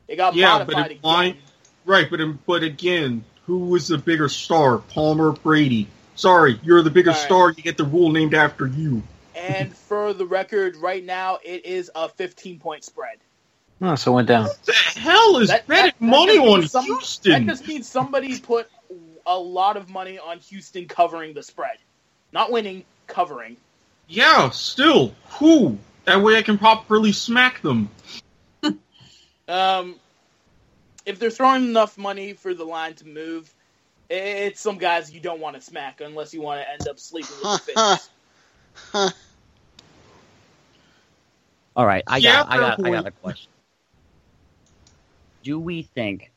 [0.09, 1.03] It got yeah, but modified it, again.
[1.03, 1.37] line,
[1.85, 5.89] right, but but again, who was the bigger star, Palmer, or Brady?
[6.15, 7.25] Sorry, you're the bigger All right.
[7.25, 7.51] star.
[7.51, 9.03] You get the rule named after you.
[9.35, 13.19] And for the record, right now it is a 15 point spread.
[13.83, 14.45] Oh, so it went down.
[14.45, 17.33] What the hell is That- betting that- that money just on means some- Houston?
[17.47, 18.71] That just means somebody put
[19.27, 21.77] a lot of money on Houston covering the spread,
[22.33, 23.57] not winning, covering.
[24.09, 25.79] Yeah, still, who?
[26.05, 27.91] That way I can properly smack them.
[29.49, 29.97] Um,
[31.05, 33.53] if they're throwing enough money for the line to move,
[34.09, 37.37] it's some guys you don't want to smack unless you want to end up sleeping
[37.41, 38.11] with the fish.
[41.77, 43.51] All right, I Yeah, got, I got, fair I got a question.
[45.43, 46.33] Do we think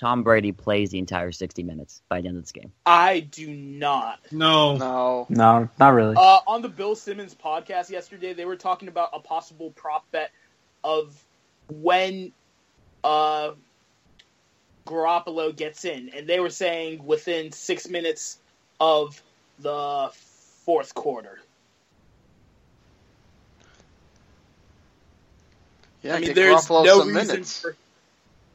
[0.00, 2.72] Tom Brady plays the entire 60 minutes by the end of this game?
[2.86, 4.18] I do not.
[4.32, 4.78] No.
[4.78, 5.26] No.
[5.28, 6.16] No, not really.
[6.16, 10.30] Uh, on the Bill Simmons podcast yesterday, they were talking about a possible prop bet
[10.82, 11.22] of
[11.68, 12.32] when
[13.04, 13.50] uh,
[14.86, 18.38] Garoppolo gets in, and they were saying within six minutes
[18.80, 19.22] of
[19.58, 20.08] the
[20.64, 21.38] fourth quarter.
[26.02, 27.60] Yeah, I mean, there's Garoppolo no some reason minutes.
[27.60, 27.76] for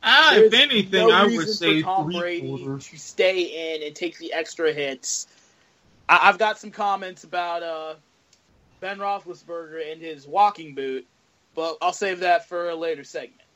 [0.06, 2.88] Ah, if anything, no I would say for Tom three Brady quarters.
[2.90, 5.28] to stay in and take the extra hits.
[6.08, 7.96] I- I've got some comments about uh,
[8.82, 11.08] Ben Roethlisberger and his walking boot,
[11.56, 13.42] but I'll save that for a later segment.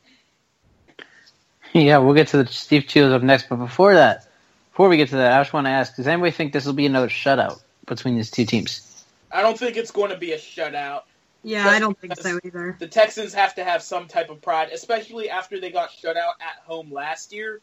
[1.74, 4.26] Yeah, we'll get to the Steve Cheels up next, but before that,
[4.72, 6.74] before we get to that, I just want to ask: Does anybody think this will
[6.74, 9.04] be another shutout between these two teams?
[9.32, 11.04] I don't think it's going to be a shutout.
[11.44, 12.76] Yeah, I don't think so either.
[12.80, 16.34] The Texans have to have some type of pride, especially after they got shut out
[16.42, 17.62] at home last year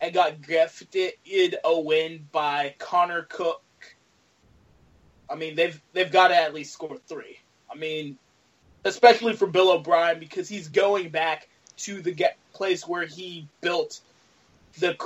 [0.00, 1.14] and got gifted
[1.64, 3.62] a win by Connor Cook
[5.32, 7.38] I mean, they've they've got to at least score three.
[7.70, 8.18] I mean,
[8.84, 14.00] especially for Bill O'Brien because he's going back to the get place where he built
[14.78, 14.96] the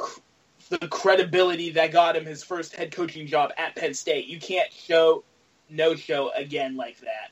[0.69, 4.27] the credibility that got him his first head coaching job at Penn State.
[4.27, 5.23] You can't show
[5.71, 7.31] no show again like that.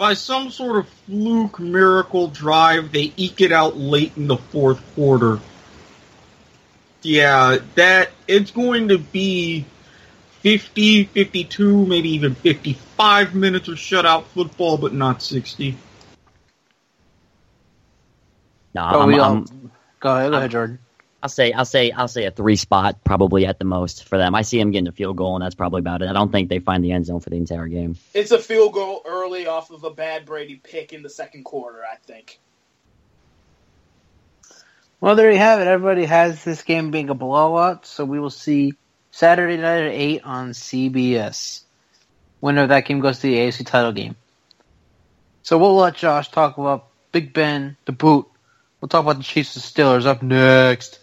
[0.00, 4.80] By some sort of fluke miracle drive, they eke it out late in the fourth
[4.94, 5.40] quarter.
[7.02, 9.66] Yeah, that it's going to be
[10.40, 15.76] 50, 52, maybe even 55 minutes of shutout football, but not 60.
[18.74, 19.44] No, Oh, I'm, we I'm-
[20.00, 20.78] Go ahead, go I'm- ahead, Joran.
[21.22, 24.34] I'll say I'll say I'll say a three spot probably at the most for them.
[24.34, 26.08] I see them getting a field goal, and that's probably about it.
[26.08, 27.96] I don't think they find the end zone for the entire game.
[28.14, 31.80] It's a field goal early off of a bad Brady pick in the second quarter,
[31.84, 32.38] I think.
[35.00, 35.66] Well, there you have it.
[35.66, 38.74] Everybody has this game being a blowout, so we will see
[39.10, 41.62] Saturday night at 8 on CBS.
[42.40, 44.16] Winner of that game goes to the AFC title game.
[45.42, 48.26] So we'll let Josh talk about Big Ben, the boot.
[48.80, 50.99] We'll talk about the Chiefs and Steelers up next.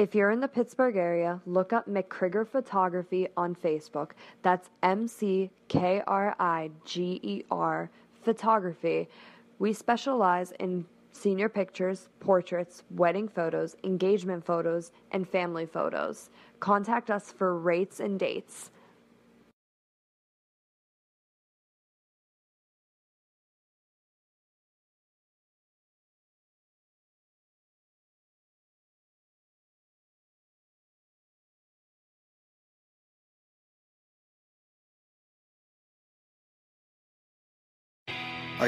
[0.00, 4.12] If you're in the Pittsburgh area, look up McKriger Photography on Facebook.
[4.40, 7.90] That's M C K R I G E R
[8.22, 9.10] Photography.
[9.58, 16.30] We specialize in senior pictures, portraits, wedding photos, engagement photos, and family photos.
[16.60, 18.70] Contact us for rates and dates.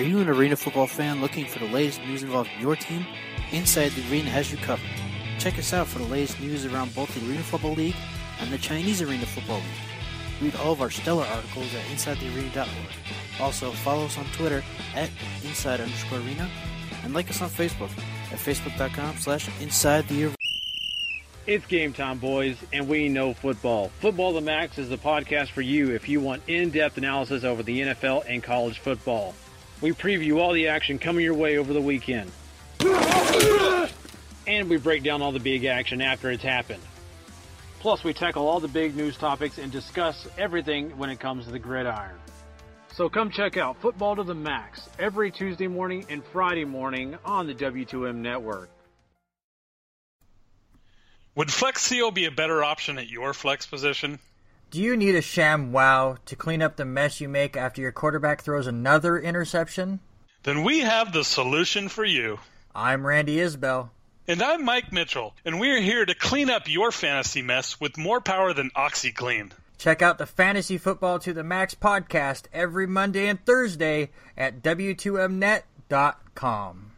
[0.03, 3.07] You an arena football fan looking for the latest news involving your team?
[3.53, 4.89] Inside the Arena has you covered.
[5.39, 7.97] Check us out for the latest news around both the Arena Football League
[8.41, 10.41] and the Chinese Arena Football League.
[10.41, 12.69] Read all of our stellar articles at InsideTheArena.org.
[13.41, 15.11] Also, follow us on Twitter at
[15.45, 16.49] Inside underscore Arena
[17.05, 17.91] and like us on Facebook
[18.33, 20.37] at Facebook.com slash Inside the Arena.
[21.47, 23.91] It's game time, boys, and we know football.
[24.01, 27.65] Football the Max is the podcast for you if you want in depth analysis over
[27.65, 29.35] the NFL and college football.
[29.83, 32.31] We preview all the action coming your way over the weekend.
[34.47, 36.83] And we break down all the big action after it's happened.
[37.81, 41.51] Plus, we tackle all the big news topics and discuss everything when it comes to
[41.51, 42.15] the gridiron.
[42.95, 47.49] So come check out Football to the Max every Tuesday morning and Friday morning on
[47.49, 48.71] the W2M network.
[51.35, 54.21] Would Flex Seal be a better option at your flex position?
[54.73, 57.93] Do you need a sham wow to clean up the mess you make after your
[57.93, 60.01] quarterback throws another interception?
[60.45, 62.39] Then we have the solution for you.
[62.75, 63.91] I'm Randy Isbell.
[64.27, 68.23] And I'm Mike Mitchell, and we're here to clean up your fantasy mess with more
[68.23, 69.53] power than OxiClean.
[69.77, 74.09] Check out the Fantasy Football to the Max podcast every Monday and Thursday
[74.39, 76.93] at W2Mnet.com.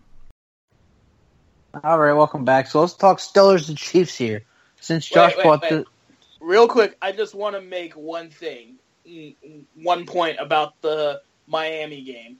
[1.82, 2.68] All right, welcome back.
[2.68, 4.44] So let's talk Steelers and Chiefs here.
[4.80, 5.70] Since Josh Wait, wait, bought wait.
[5.70, 5.86] the
[6.44, 8.74] Real quick, I just want to make one thing,
[9.08, 12.36] mm, mm, one point about the Miami game.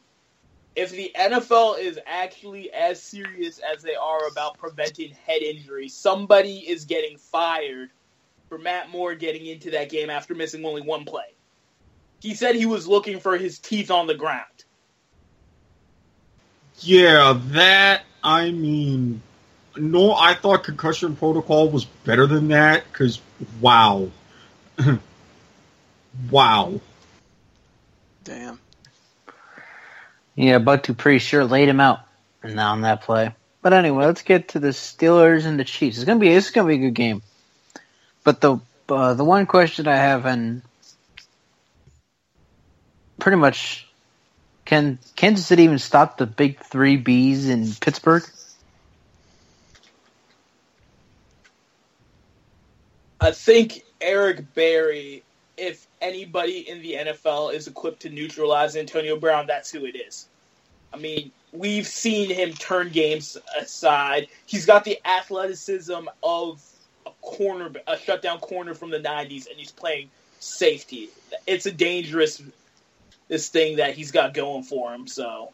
[0.77, 6.59] If the NFL is actually as serious as they are about preventing head injury, somebody
[6.59, 7.89] is getting fired
[8.51, 11.33] for Matt Moore getting into that game after missing only one play.
[12.21, 14.45] He said he was looking for his teeth on the ground.
[16.81, 19.23] Yeah, that, I mean,
[19.77, 23.21] no, I thought concussion protocol was better than that, because,
[23.61, 24.11] wow.
[26.31, 26.81] wow.
[28.25, 28.59] Damn.
[30.35, 32.01] Yeah, Buck pretty sure laid him out
[32.43, 33.35] now on that play.
[33.63, 35.97] But anyway, let's get to the Steelers and the Chiefs.
[35.97, 37.23] It's gonna be it's gonna be a good game.
[38.25, 38.59] But the
[38.89, 40.63] uh, the one question I have, and
[43.19, 43.87] pretty much,
[44.65, 48.25] can Kansas City even stop the big three Bs in Pittsburgh?
[53.21, 55.23] I think Eric Berry,
[55.57, 60.27] if anybody in the NFL is equipped to neutralize Antonio Brown, that's who it is.
[60.93, 64.29] I mean, we've seen him turn games aside.
[64.47, 66.63] He's got the athleticism of
[67.07, 71.09] a corner, a shutdown corner from the '90s, and he's playing safety.
[71.47, 72.43] It's a dangerous
[73.29, 75.07] this thing that he's got going for him.
[75.07, 75.53] So,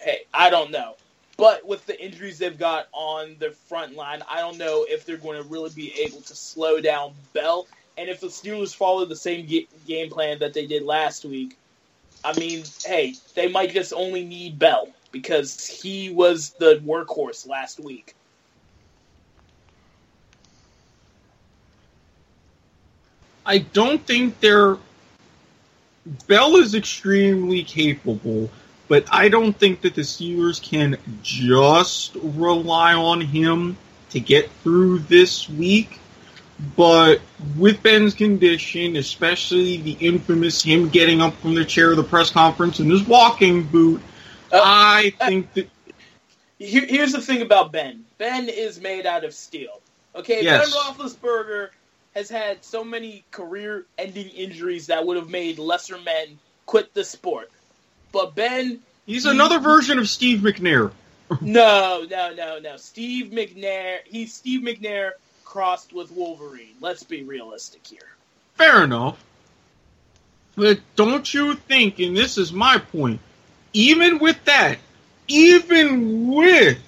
[0.00, 0.94] hey, I don't know.
[1.36, 5.16] But with the injuries they've got on the front line, I don't know if they're
[5.16, 7.66] going to really be able to slow down Bell.
[7.96, 11.58] And if the Steelers follow the same ga- game plan that they did last week,
[12.24, 17.80] I mean, hey, they might just only need Bell because he was the workhorse last
[17.80, 18.14] week.
[23.44, 24.78] I don't think they're.
[26.26, 28.50] Bell is extremely capable,
[28.92, 33.78] but I don't think that the Steelers can just rely on him
[34.10, 35.98] to get through this week.
[36.76, 37.22] But
[37.56, 42.28] with Ben's condition, especially the infamous him getting up from the chair of the press
[42.28, 44.02] conference in his walking boot,
[44.52, 45.70] uh, I think that
[46.58, 48.04] here's the thing about Ben.
[48.18, 49.80] Ben is made out of steel.
[50.14, 50.70] Okay, Yes.
[50.70, 51.70] Ben Roethlisberger
[52.14, 57.50] has had so many career-ending injuries that would have made lesser men quit the sport.
[58.12, 60.92] But Ben, he's he- another version of Steve McNair.
[61.40, 62.76] No, no, no, no.
[62.76, 64.00] Steve McNair.
[64.04, 65.12] He's Steve McNair
[65.46, 66.74] crossed with Wolverine.
[66.78, 68.06] Let's be realistic here.
[68.56, 69.22] Fair enough.
[70.56, 73.20] But don't you think, and this is my point,
[73.72, 74.76] even with that,
[75.26, 76.78] even with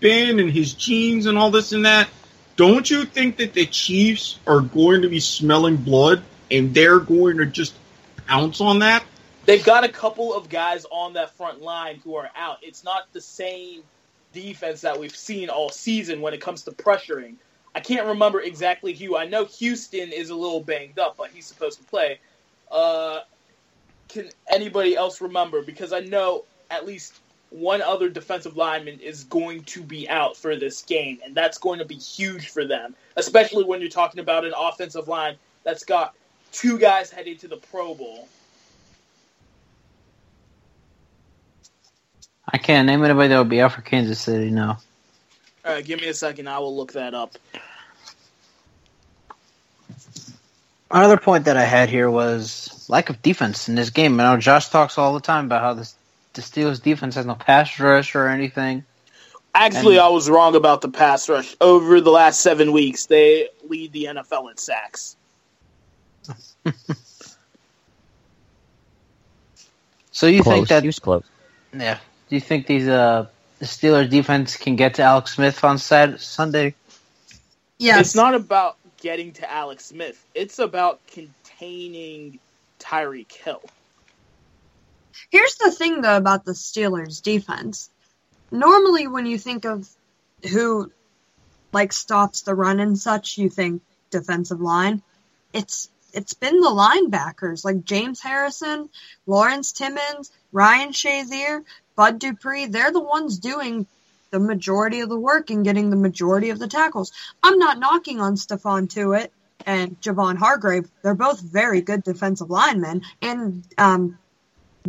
[0.00, 2.08] Ben and his jeans and all this and that,
[2.56, 7.38] don't you think that the Chiefs are going to be smelling blood and they're going
[7.38, 7.74] to just
[8.26, 9.02] pounce on that?
[9.46, 12.58] They've got a couple of guys on that front line who are out.
[12.62, 13.82] It's not the same
[14.32, 17.34] defense that we've seen all season when it comes to pressuring.
[17.74, 19.16] I can't remember exactly who.
[19.16, 22.20] I know Houston is a little banged up, but he's supposed to play.
[22.70, 23.20] Uh,
[24.08, 25.60] can anybody else remember?
[25.62, 30.56] Because I know at least one other defensive lineman is going to be out for
[30.56, 34.44] this game, and that's going to be huge for them, especially when you're talking about
[34.44, 36.14] an offensive line that's got
[36.52, 38.28] two guys headed to the Pro Bowl.
[42.54, 44.48] I can't name anybody that would be out for Kansas City.
[44.48, 44.76] No.
[45.64, 46.48] All right, give me a second.
[46.48, 47.36] I will look that up.
[50.88, 54.20] Another point that I had here was lack of defense in this game.
[54.20, 55.96] I know Josh talks all the time about how this,
[56.34, 58.84] the Steelers defense has no pass rush or anything.
[59.52, 61.56] Actually, And- I was wrong about the pass rush.
[61.60, 65.16] Over the last seven weeks, they lead the NFL in sacks.
[70.12, 70.54] So you close.
[70.54, 71.24] think that he was close.
[71.76, 71.98] yeah?
[72.34, 73.28] Do you think these uh
[73.60, 76.74] the Steelers defense can get to Alex Smith on Sat- Sunday?
[77.78, 80.20] Yeah, It's not about getting to Alex Smith.
[80.34, 82.40] It's about containing
[82.80, 83.62] Tyreek Hill.
[85.30, 87.88] Here's the thing, though, about the Steelers' defense.
[88.50, 89.88] Normally, when you think of
[90.50, 90.90] who
[91.72, 95.02] like stops the run and such, you think defensive line.
[95.52, 98.88] It's it's been the linebackers like James Harrison,
[99.24, 101.62] Lawrence Timmons, Ryan Shazier,
[101.96, 102.66] Bud Dupree.
[102.66, 103.86] They're the ones doing
[104.30, 107.12] the majority of the work and getting the majority of the tackles.
[107.42, 109.30] I'm not knocking on Stephon Tuitt
[109.64, 110.88] and Javon Hargrave.
[111.02, 114.18] They're both very good defensive linemen, and um,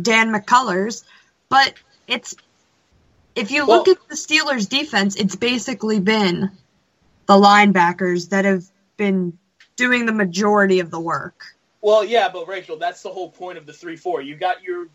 [0.00, 1.04] Dan McCullers.
[1.48, 1.74] But
[2.08, 2.34] it's
[3.34, 6.50] if you look Well- at the Steelers' defense, it's basically been
[7.26, 8.64] the linebackers that have
[8.96, 9.38] been
[9.76, 11.54] doing the majority of the work.
[11.82, 14.22] Well, yeah, but Rachel, that's the whole point of the three-four.
[14.22, 14.88] You got your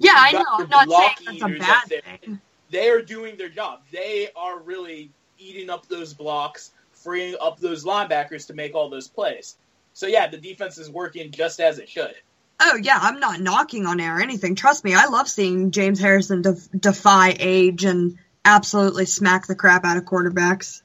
[0.00, 0.44] Yeah, I know.
[0.58, 2.40] I'm not saying that's a bad thing.
[2.70, 3.82] They are doing their job.
[3.92, 9.08] They are really eating up those blocks, freeing up those linebackers to make all those
[9.08, 9.56] plays.
[9.92, 12.14] So yeah, the defense is working just as it should.
[12.60, 14.54] Oh yeah, I'm not knocking on air or anything.
[14.54, 19.84] Trust me, I love seeing James Harrison def- defy age and absolutely smack the crap
[19.84, 20.82] out of quarterbacks.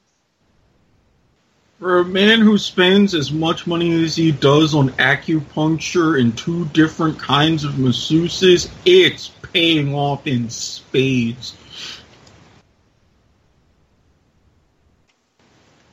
[1.85, 6.65] For a man who spends as much money as he does on acupuncture and two
[6.69, 11.55] different kinds of masseuses, it's paying off in spades.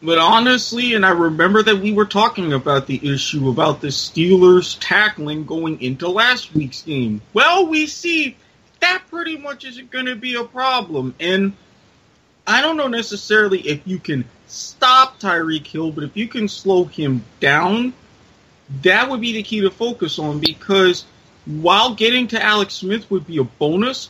[0.00, 4.78] But honestly, and I remember that we were talking about the issue about the Steelers
[4.80, 7.20] tackling going into last week's game.
[7.34, 8.38] Well, we see
[8.80, 11.14] that pretty much isn't going to be a problem.
[11.20, 11.52] And
[12.46, 16.84] I don't know necessarily if you can stop Tyreek Hill, but if you can slow
[16.84, 17.94] him down,
[18.82, 21.04] that would be the key to focus on because
[21.46, 24.08] while getting to Alex Smith would be a bonus,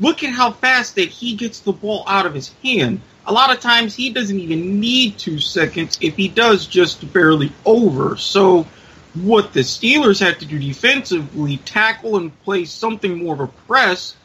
[0.00, 3.00] look at how fast that he gets the ball out of his hand.
[3.26, 5.98] A lot of times he doesn't even need two seconds.
[6.00, 8.16] If he does, just barely over.
[8.16, 8.66] So
[9.14, 14.16] what the Steelers have to do defensively, tackle and play something more of a press.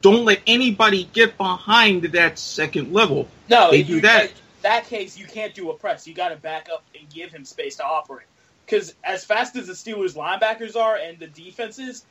[0.00, 3.28] Don't let anybody get behind that second level.
[3.48, 4.32] No, they do that.
[4.62, 6.06] That case, you can't do a press.
[6.06, 8.26] You got to back up and give him space to operate.
[8.64, 12.04] Because as fast as the Steelers linebackers are and the defenses,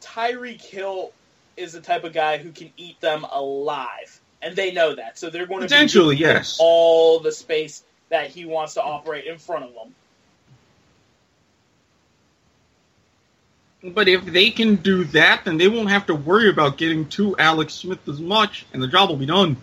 [0.00, 1.12] Tyreek Hill
[1.56, 5.18] is the type of guy who can eat them alive, and they know that.
[5.18, 6.58] So they're going to Potentially, yes.
[6.60, 9.94] all the space that he wants to operate in front of them.
[13.82, 17.36] But if they can do that, then they won't have to worry about getting to
[17.38, 19.56] Alex Smith as much, and the job will be done.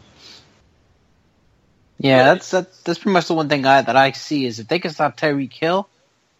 [1.99, 4.67] Yeah, that's that, that's pretty much the one thing I, that I see is if
[4.67, 5.89] they can stop Tyreek Hill,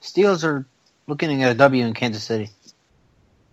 [0.02, 0.66] Steelers are
[1.08, 2.50] looking at a W in Kansas City.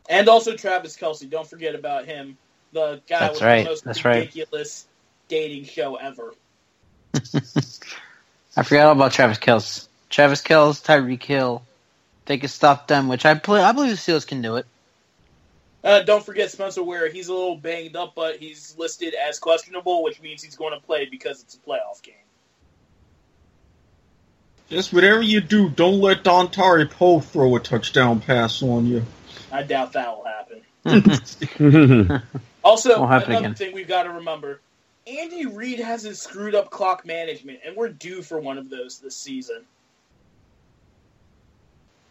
[0.09, 1.29] And also Travis Kelce.
[1.29, 2.37] Don't forget about him.
[2.73, 4.17] The guy That's with right, the most that's right.
[4.17, 4.87] ridiculous
[5.29, 6.35] dating show ever.
[8.57, 9.89] I forgot all about Travis Kelce.
[10.11, 11.63] Travis Kelce, Tyreek Hill.
[12.27, 13.63] They can stop them, which I play.
[13.63, 14.67] I believe the Steelers can do it.
[15.85, 17.11] Uh, don't forget Spencer Ware.
[17.11, 20.85] He's a little banged up, but he's listed as questionable, which means he's going to
[20.85, 22.15] play because it's a playoff game.
[24.71, 29.05] Just whatever you do, don't let Dontari Poe throw a touchdown pass on you.
[29.53, 30.63] I doubt that will happen.
[32.65, 33.55] Also, Won't happen another again.
[33.57, 34.59] thing we've got to remember:
[35.07, 39.01] Andy Reid has his screwed up clock management, and we're due for one of those
[39.01, 39.67] this season.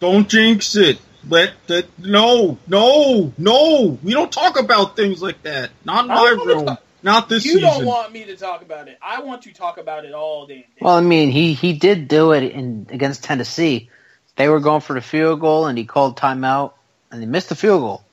[0.03, 0.99] Don't jinx it.
[1.29, 3.97] Let that no, no, no.
[4.03, 5.69] We don't talk about things like that.
[5.85, 6.65] Not in my room.
[6.65, 7.61] talk- Not this season.
[7.61, 7.85] you season.
[7.85, 8.97] don't want me to talk about it.
[9.01, 10.67] I want you to talk about it all day.
[10.81, 13.89] Well, I mean, he he did do it in against Tennessee.
[14.35, 16.73] They were going for the field goal, and he called timeout,
[17.09, 18.03] and they missed the field goal.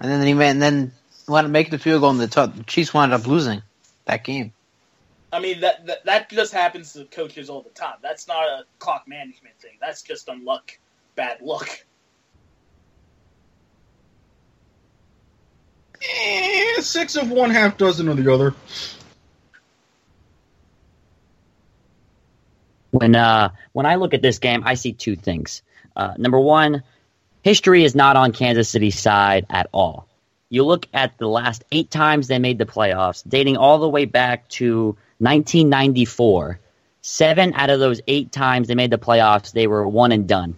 [0.00, 0.92] And then he made, and then
[1.26, 3.62] wanted to make the field goal, and the, t- the Chiefs wound up losing
[4.04, 4.52] that game.
[5.32, 7.94] I mean that, that that just happens to coaches all the time.
[8.02, 9.78] That's not a clock management thing.
[9.80, 10.72] That's just unluck,
[11.20, 11.68] bad luck.
[16.02, 18.54] Eh, six of one, half dozen of the other.
[22.90, 25.60] When uh, when I look at this game, I see two things.
[25.94, 26.84] Uh, number one,
[27.42, 30.08] history is not on Kansas City's side at all.
[30.48, 34.06] You look at the last eight times they made the playoffs, dating all the way
[34.06, 36.58] back to 1994.
[37.02, 40.56] Seven out of those eight times they made the playoffs, they were one and done.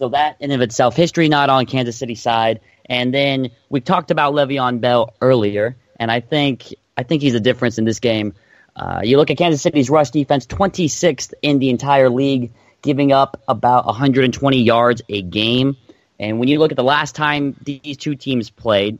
[0.00, 2.60] So that in of itself, history not on Kansas City side.
[2.86, 7.40] And then we talked about Le'Veon Bell earlier, and I think I think he's a
[7.40, 8.32] difference in this game.
[8.74, 13.42] Uh, you look at Kansas City's rush defense, 26th in the entire league, giving up
[13.46, 15.76] about 120 yards a game.
[16.18, 18.98] And when you look at the last time these two teams played,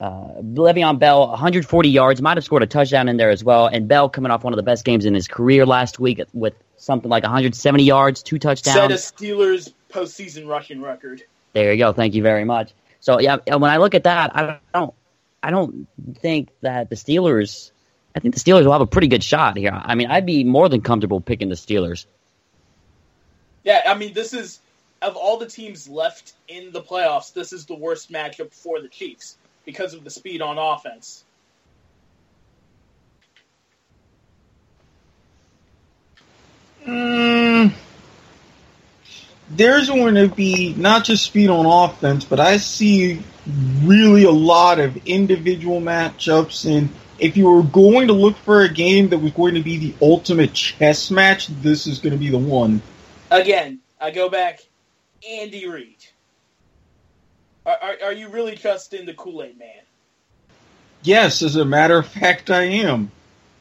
[0.00, 3.66] uh, Le'Veon Bell, 140 yards, might have scored a touchdown in there as well.
[3.66, 6.54] And Bell coming off one of the best games in his career last week with
[6.76, 8.76] something like 170 yards, two touchdowns.
[8.76, 11.22] Set a Steelers postseason rushing record.
[11.52, 11.92] There you go.
[11.92, 12.72] Thank you very much.
[13.00, 14.94] So yeah, when I look at that, I don't,
[15.42, 15.86] I don't
[16.16, 17.70] think that the Steelers.
[18.14, 19.72] I think the Steelers will have a pretty good shot here.
[19.74, 22.06] I mean, I'd be more than comfortable picking the Steelers.
[23.62, 24.60] Yeah, I mean this is
[25.02, 28.88] of all the teams left in the playoffs, this is the worst matchup for the
[28.88, 31.24] Chiefs because of the speed on offense.
[36.86, 37.72] Mm,
[39.50, 43.22] there's going to be not just speed on offense, but I see
[43.82, 46.70] really a lot of individual matchups.
[46.70, 49.78] And if you were going to look for a game that was going to be
[49.78, 52.82] the ultimate chess match, this is going to be the one.
[53.30, 54.60] Again, I go back.
[55.28, 56.04] Andy Reid.
[57.64, 59.68] Are, are, are you really trusting the Kool Aid Man?
[61.02, 63.10] Yes, as a matter of fact, I am.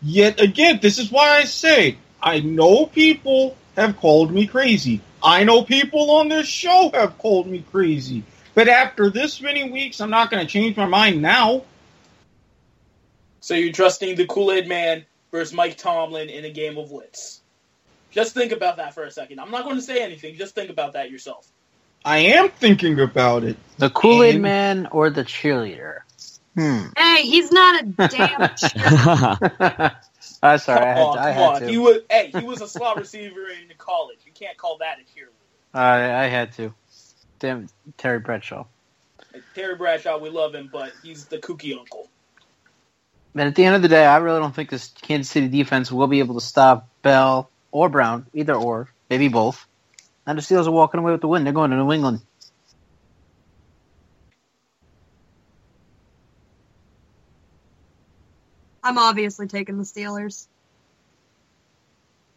[0.02, 5.02] Yet again, this is why I say I know people have called me crazy.
[5.24, 8.24] I know people on this show have called me crazy.
[8.54, 11.64] But after this many weeks, I'm not going to change my mind now.
[13.42, 17.42] So you're trusting the Kool Aid Man versus Mike Tomlin in a game of wits.
[18.12, 19.40] Just think about that for a second.
[19.40, 20.36] I'm not going to say anything.
[20.36, 21.48] Just think about that yourself.
[22.06, 23.58] I am thinking about it.
[23.78, 26.00] The Kool Aid And- Man or the cheerleader?
[26.56, 26.86] Hmm.
[26.98, 29.92] Hey, he's not a damn.
[30.46, 31.62] I'm sorry, I had, Come on, to, I had on.
[31.62, 31.68] to.
[31.68, 34.20] He was, hey, he was a slot receiver in college.
[34.26, 35.30] You can't call that a cheerleader.
[35.74, 36.74] I, I had to.
[37.40, 37.68] Damn,
[37.98, 38.66] Terry Bradshaw.
[39.54, 42.10] Terry Bradshaw, we love him, but he's the kooky uncle.
[43.34, 45.92] But at the end of the day, I really don't think this Kansas City defense
[45.92, 49.68] will be able to stop Bell or Brown, either or, maybe both.
[50.26, 51.44] And the Steelers are walking away with the win.
[51.44, 52.22] They're going to New England.
[58.86, 60.46] I'm obviously taking the Steelers.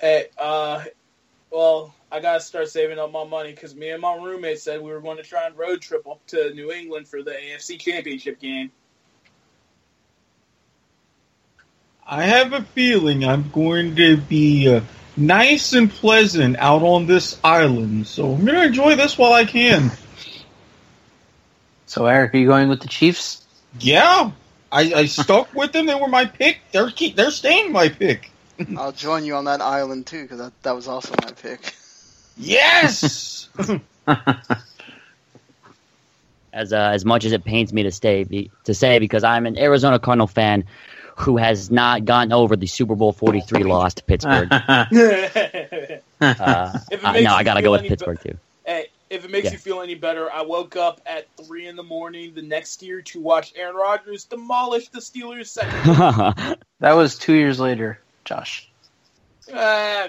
[0.00, 0.82] Hey, uh,
[1.52, 4.90] well, I gotta start saving up my money because me and my roommate said we
[4.90, 8.40] were going to try and road trip up to New England for the AFC Championship
[8.40, 8.70] game.
[12.06, 14.80] I have a feeling I'm going to be uh,
[15.18, 19.44] nice and pleasant out on this island, so I'm going to enjoy this while I
[19.44, 19.90] can.
[21.84, 23.46] So, Eric, are you going with the Chiefs?
[23.78, 24.30] Yeah,
[24.70, 25.86] I, I stuck with them.
[25.86, 26.58] They were my pick.
[26.72, 28.30] They're keep, they're staying my pick.
[28.76, 31.74] I'll join you on that island too, because that, that was also my pick.
[32.36, 33.48] Yes.
[36.52, 39.46] as uh, as much as it pains me to stay be, to say because I'm
[39.46, 40.64] an Arizona Cardinal fan
[41.16, 44.48] who has not gotten over the Super Bowl 43 loss to Pittsburgh.
[46.20, 48.36] Uh, If I- no, I gotta go with any Pittsburgh too.
[49.10, 49.52] Hey, if it makes Yeah.
[49.52, 53.02] you feel any better, I woke up at three in the morning the next year
[53.02, 55.84] to watch Aaron Rodgers demolish the Steelers second.
[56.80, 58.68] That was two years later, Josh.
[59.52, 60.08] uh,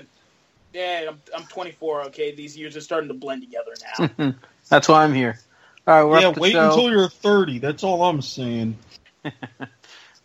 [0.74, 2.04] yeah, I'm, I'm 24.
[2.08, 4.12] Okay, these years are starting to blend together now.
[4.70, 5.40] That's why I'm here.
[5.88, 6.60] All right, we're yeah, up wait show.
[6.60, 7.60] until you're 30.
[7.60, 8.78] That's all I'm saying.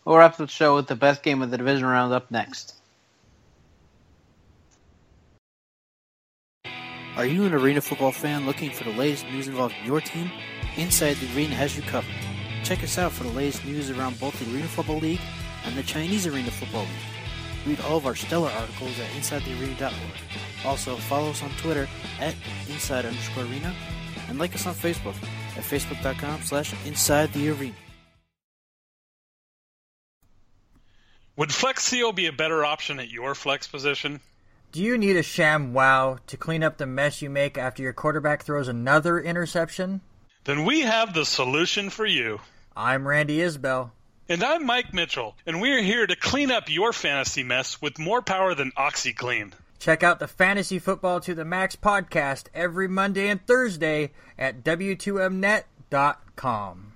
[0.04, 2.73] We'll wrap the show with the best game of the division round up next.
[7.16, 10.32] Are you an arena football fan looking for the latest news involving your team?
[10.76, 12.10] Inside the Arena has you covered.
[12.64, 15.20] Check us out for the latest news around both the Arena Football League
[15.64, 17.66] and the Chinese Arena Football League.
[17.66, 19.94] Read all of our stellar articles at InsideTheArena.org.
[20.64, 21.88] Also, follow us on Twitter
[22.18, 22.34] at
[22.68, 23.72] Inside underscore Arena
[24.28, 25.14] and like us on Facebook
[25.56, 27.76] at Facebook.com slash Inside the Arena.
[31.36, 34.20] Would Flex Seal be a better option at your flex position?
[34.74, 37.92] Do you need a sham wow to clean up the mess you make after your
[37.92, 40.00] quarterback throws another interception?
[40.42, 42.40] Then we have the solution for you.
[42.74, 43.92] I'm Randy Isbell.
[44.28, 48.20] And I'm Mike Mitchell, and we're here to clean up your fantasy mess with more
[48.20, 49.52] power than OxiClean.
[49.78, 56.93] Check out the Fantasy Football to the Max podcast every Monday and Thursday at W2Mnet.com.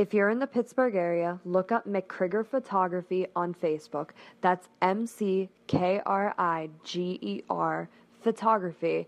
[0.00, 4.12] If you're in the Pittsburgh area, look up McKriger Photography on Facebook.
[4.40, 7.86] That's M C K R I G E R
[8.22, 9.06] Photography.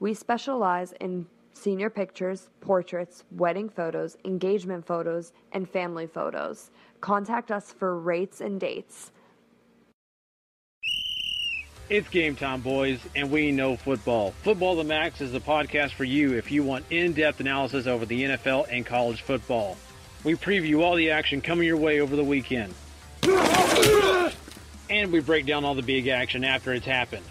[0.00, 6.72] We specialize in senior pictures, portraits, wedding photos, engagement photos, and family photos.
[7.00, 9.12] Contact us for rates and dates.
[11.88, 14.32] It's game time, boys, and we know football.
[14.42, 18.04] Football the Max is the podcast for you if you want in depth analysis over
[18.04, 19.76] the NFL and college football.
[20.24, 22.74] We preview all the action coming your way over the weekend.
[24.88, 27.24] And we break down all the big action after it's happened.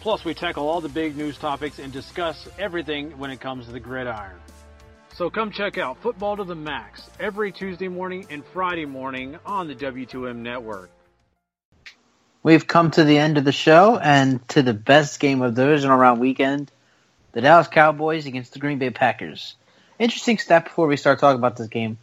[0.00, 3.72] Plus, we tackle all the big news topics and discuss everything when it comes to
[3.72, 4.36] the gridiron.
[5.14, 9.68] So come check out Football to the Max every Tuesday morning and Friday morning on
[9.68, 10.90] the W2M network.
[12.42, 15.64] We've come to the end of the show and to the best game of the
[15.64, 16.72] divisional round weekend
[17.32, 19.54] the Dallas Cowboys against the Green Bay Packers.
[20.00, 21.98] Interesting stat before we start talking about this game.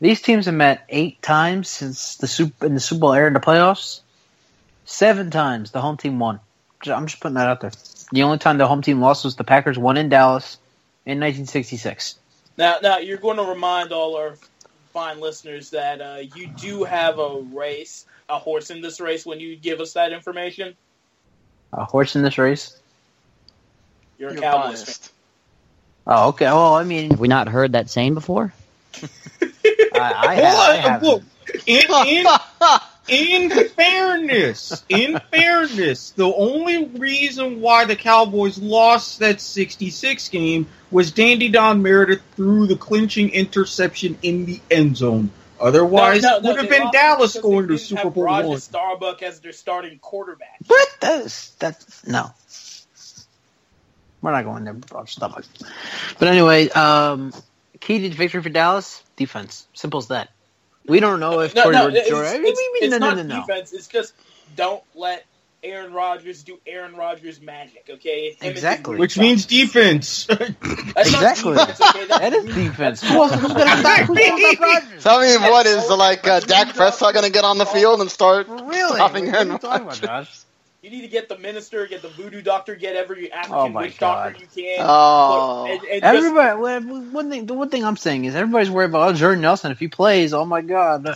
[0.00, 3.32] These teams have met eight times since the Super in the Super Bowl era in
[3.32, 4.00] the playoffs.
[4.84, 6.38] Seven times the home team won.
[6.86, 7.72] I'm just putting that out there.
[8.12, 10.58] The only time the home team lost was the Packers won in Dallas
[11.04, 12.16] in 1966.
[12.56, 14.36] Now, now you're going to remind all our
[14.92, 19.26] fine listeners that uh, you do have a race, a horse in this race.
[19.26, 20.76] When you give us that information,
[21.72, 22.78] A horse in this race.
[24.18, 24.86] you're a You're Cowboys fan.
[24.86, 25.12] biased.
[26.08, 26.46] Oh, okay.
[26.46, 28.52] Well, I mean, Have we not heard that saying before?
[29.02, 29.48] I,
[29.94, 31.24] I, Hold have, I haven't.
[31.66, 31.86] in,
[33.08, 40.66] in, in fairness, in fairness, the only reason why the Cowboys lost that 66 game
[40.90, 45.30] was Dandy Don Meredith threw the clinching interception in the end zone.
[45.60, 48.14] Otherwise, No, no, no, would have been lost Dallas because they going to Super have
[48.14, 48.60] Bowl Roger one.
[48.60, 50.60] Staubach as their starting quarterback.
[50.66, 50.88] What?
[51.00, 52.30] That's that's no.
[54.20, 55.04] We're not going there, bro.
[55.04, 55.46] Stop it.
[56.18, 57.32] But anyway, um,
[57.80, 59.66] key to victory for Dallas: defense.
[59.74, 60.30] Simple as that.
[60.86, 62.98] We don't know if No, Corey no, Jordan- it's, Jordan- it's, we- we- it's no,
[62.98, 63.40] no, not no, no.
[63.46, 63.72] defense.
[63.72, 64.14] It's just
[64.56, 65.24] don't let
[65.62, 67.88] Aaron Rodgers do Aaron Rodgers magic.
[67.90, 68.96] Okay, Him Exactly.
[68.96, 69.20] Which sauce.
[69.20, 70.26] means defense.
[70.28, 70.48] That's
[70.96, 71.54] Exactly.
[71.56, 72.06] Defense, okay?
[72.06, 73.00] That's That is defense.
[73.00, 73.10] sauce.
[73.10, 74.00] Who else- who's gonna stop?
[74.06, 75.02] Who's gonna stop Rodgers?
[75.02, 78.10] So I what is like uh, Dak Prescott going to get on the field and
[78.10, 78.94] start Really?
[78.96, 80.46] stopping What are Aaron you talking about, Rodgers?
[80.82, 80.84] Josh?
[80.84, 83.82] You need to get the minister, get the voodoo doctor, get every African Oh my
[83.82, 84.84] witch doctor you can.
[84.86, 85.66] Oh.
[85.68, 86.60] and, and just, Everybody.
[86.60, 87.46] well, One thing.
[87.46, 90.32] The one thing I'm saying is everybody's worried about oh, Jordy Nelson if he plays.
[90.34, 91.06] Oh my God.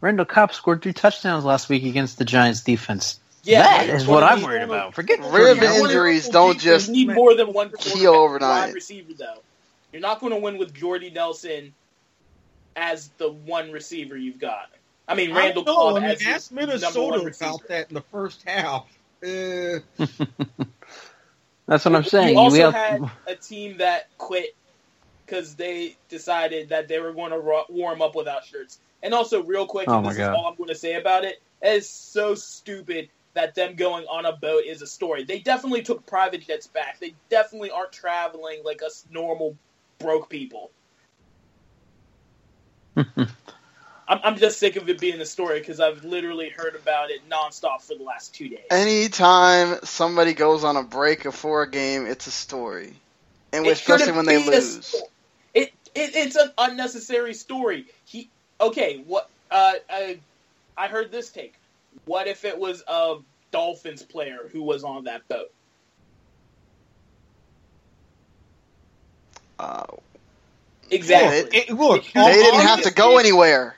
[0.00, 3.20] Randall Cobb scored three touchdowns last week against the Giants defense.
[3.42, 4.94] yeah, that but is you what I'm worried one of- about.
[4.94, 5.80] Forget Rib Jordy Yeah, Nelson.
[5.80, 8.66] one of injuries don't defense just need more than one heal overnight.
[8.68, 9.42] Wide receiver though,
[9.92, 11.74] you're not going to win with Jordy Nelson
[12.76, 14.70] as the one receiver you've got.
[15.10, 16.00] I mean, Randall don't know.
[16.00, 18.86] Cobb I mean, ask Minnesota about that in the first half.
[19.22, 19.80] Uh,
[21.66, 22.34] That's what I'm saying.
[22.34, 24.54] You also We have- had a team that quit
[25.26, 28.78] because they decided that they were going to warm up without shirts.
[29.02, 30.30] And also, real quick, Oh this God.
[30.32, 34.06] is all I'm going to say about it, it is so stupid that them going
[34.06, 35.24] on a boat is a story.
[35.24, 36.98] They definitely took private jets back.
[37.00, 39.56] They definitely aren't traveling like us normal
[39.98, 40.70] broke people.
[44.10, 47.28] I'm, I'm just sick of it being a story because I've literally heard about it
[47.30, 48.60] nonstop for the last two days.
[48.70, 52.94] Anytime somebody goes on a break before a game, it's a story.
[53.52, 55.02] And It especially when they lose.
[55.54, 57.86] It, it it's an unnecessary story.
[58.04, 59.02] He okay.
[59.06, 60.20] What uh, I
[60.76, 61.56] I heard this take.
[62.06, 63.16] What if it was a
[63.52, 65.48] Dolphins player who was on that boat.
[69.58, 69.84] Uh,
[70.90, 71.50] Exactly.
[71.52, 73.76] It- it- look, they didn't have to go anywhere.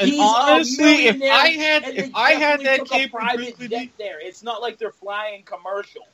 [0.00, 3.68] And He's a honestly, if I had if I had that took a private capability,
[3.68, 6.06] jet there, it's not like they're flying commercial.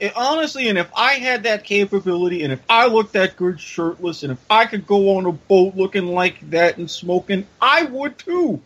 [0.00, 4.24] it, honestly, and if I had that capability, and if I looked that good shirtless,
[4.24, 8.18] and if I could go on a boat looking like that and smoking, I would
[8.18, 8.60] too.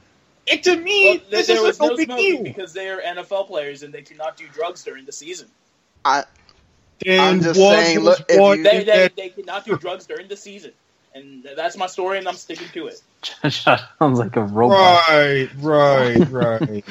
[0.46, 2.42] It to me, Well, th- this there is was no no big deal.
[2.42, 5.48] because they are NFL players and they cannot do drugs during the season.
[6.04, 6.24] I,
[7.04, 10.28] Then I'm just saying, look, if you- They, if they, they cannot do drugs during
[10.28, 10.72] the season.
[11.14, 13.02] And that's my story, and I'm sticking to it.
[13.52, 15.08] Sounds like a robot.
[15.08, 16.84] right, right, right.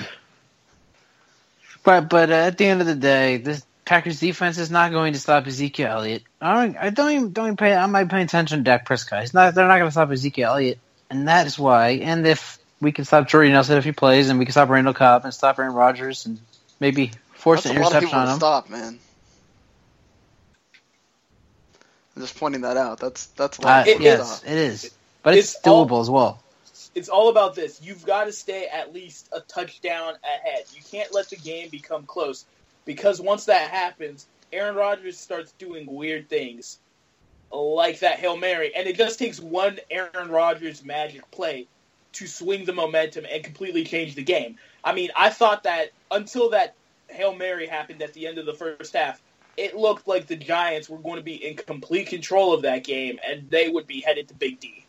[1.84, 5.14] But but uh, at the end of the day, this Packers defense is not going
[5.14, 6.24] to stop Ezekiel Elliott.
[6.40, 7.74] I don't, I don't even don't even pay.
[7.74, 9.22] I'm not paying attention to Dak Prescott.
[9.22, 9.56] He's not.
[9.56, 11.90] They're not going to stop Ezekiel Elliott, and that is why.
[11.90, 14.94] And if we can stop Jordy Nelson if he plays, and we can stop Randall
[14.94, 16.40] Cobb and stop Aaron Rodgers, and
[16.80, 18.38] maybe force That's an a lot of interception on to him.
[18.38, 19.00] stop, man.
[22.16, 23.00] I'm just pointing that out.
[23.00, 24.50] That's that's a lot Uh, of people yes, stop.
[24.52, 24.92] it is,
[25.24, 26.44] but it's, It's all- doable as well.
[26.94, 27.80] It's all about this.
[27.82, 30.66] You've got to stay at least a touchdown ahead.
[30.76, 32.44] You can't let the game become close
[32.84, 36.80] because once that happens, Aaron Rodgers starts doing weird things
[37.54, 41.68] like that Hail Mary, and it just takes one Aaron Rodgers magic play
[42.14, 44.58] to swing the momentum and completely change the game.
[44.84, 46.76] I mean, I thought that until that
[47.10, 49.22] Hail Mary happened at the end of the first half,
[49.58, 53.20] it looked like the Giants were going to be in complete control of that game
[53.28, 54.86] and they would be headed to Big D.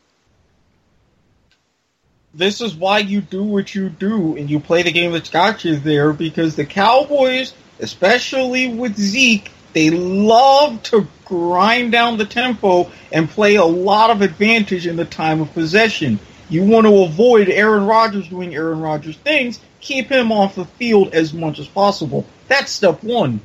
[2.35, 5.65] this is why you do what you do and you play the game that's got
[5.65, 12.91] you there because the Cowboys, especially with Zeke, they love to grind down the tempo
[13.11, 16.19] and play a lot of advantage in the time of possession.
[16.49, 21.15] You want to avoid Aaron Rodgers doing Aaron Rodgers things, keep him off the field
[21.15, 22.27] as much as possible.
[22.49, 23.41] That's step one.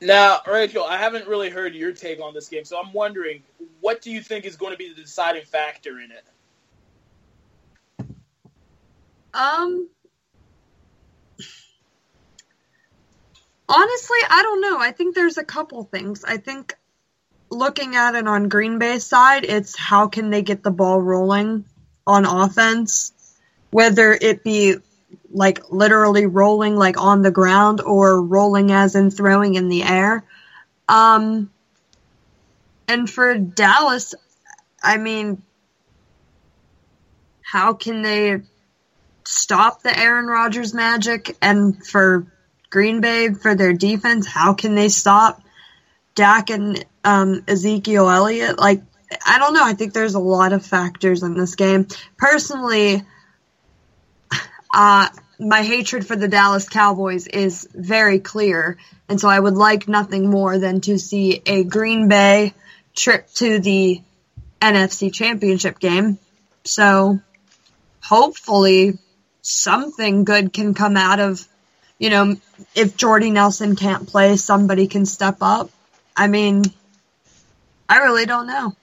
[0.00, 3.42] Now, Rachel, I haven't really heard your take on this game, so I'm wondering,
[3.80, 6.24] what do you think is going to be the deciding factor in it?
[9.34, 9.88] Um,
[13.68, 14.78] honestly, I don't know.
[14.78, 16.24] I think there's a couple things.
[16.24, 16.76] I think
[17.50, 21.64] looking at it on Green Bay's side, it's how can they get the ball rolling
[22.06, 23.12] on offense,
[23.70, 24.76] whether it be
[25.30, 30.24] like literally rolling like on the ground or rolling as in throwing in the air.
[30.88, 31.50] Um,
[32.86, 34.14] and for Dallas,
[34.82, 35.42] I mean,
[37.42, 38.42] how can they
[39.24, 41.36] stop the Aaron Rodgers magic?
[41.42, 42.26] And for
[42.70, 45.42] Green Bay, for their defense, how can they stop
[46.14, 48.58] Dak and um, Ezekiel Elliott?
[48.58, 48.82] Like,
[49.26, 49.64] I don't know.
[49.64, 51.86] I think there's a lot of factors in this game.
[52.16, 53.02] Personally,
[54.72, 55.08] uh,
[55.38, 58.76] my hatred for the Dallas Cowboys is very clear,
[59.08, 62.54] and so I would like nothing more than to see a Green Bay
[62.94, 64.02] trip to the
[64.60, 66.18] NFC Championship game.
[66.64, 67.20] So
[68.02, 68.98] hopefully
[69.42, 71.46] something good can come out of,
[71.98, 72.36] you know,
[72.74, 75.70] if Jordy Nelson can't play, somebody can step up.
[76.16, 76.64] I mean,
[77.88, 78.74] I really don't know.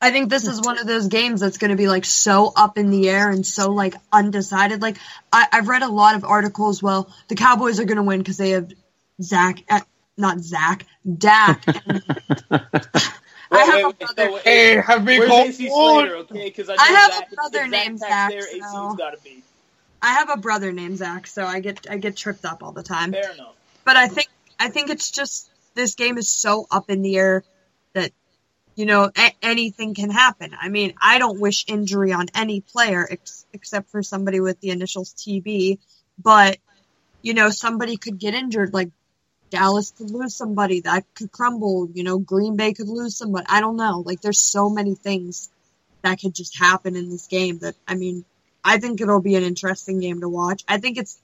[0.00, 2.78] I think this is one of those games that's going to be like so up
[2.78, 4.80] in the air and so like undecided.
[4.80, 4.96] Like
[5.32, 6.82] I, I've read a lot of articles.
[6.82, 8.72] Well, the Cowboys are going to win because they have
[9.20, 9.80] Zach, uh,
[10.16, 10.86] not Zach,
[11.16, 11.64] Dak.
[11.66, 12.02] And
[13.50, 14.38] I have a brother.
[14.44, 15.68] Hey, have me Where's AC?
[15.68, 16.44] Slater, okay?
[16.44, 19.42] Because I, I have Zach, a brother named Zach Zach, There, so- got to be.
[20.00, 22.84] I have a brother named Zach, so I get I get tripped up all the
[22.84, 23.10] time.
[23.10, 23.54] Fair enough.
[23.84, 24.28] But I think
[24.60, 27.42] I think it's just this game is so up in the air
[27.94, 28.12] that
[28.78, 30.54] you know a- anything can happen.
[30.58, 34.70] I mean, I don't wish injury on any player ex- except for somebody with the
[34.70, 35.78] initials TB,
[36.22, 36.58] but
[37.20, 38.90] you know somebody could get injured like
[39.50, 43.46] Dallas could lose somebody that could crumble, you know, Green Bay could lose somebody.
[43.48, 44.04] I don't know.
[44.06, 45.50] Like there's so many things
[46.02, 48.24] that could just happen in this game that I mean,
[48.62, 50.62] I think it'll be an interesting game to watch.
[50.68, 51.18] I think it's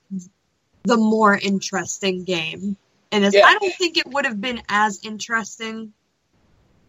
[0.83, 2.77] the more interesting game.
[3.13, 3.47] And Yeah.
[3.47, 5.93] I don't think it would have been as interesting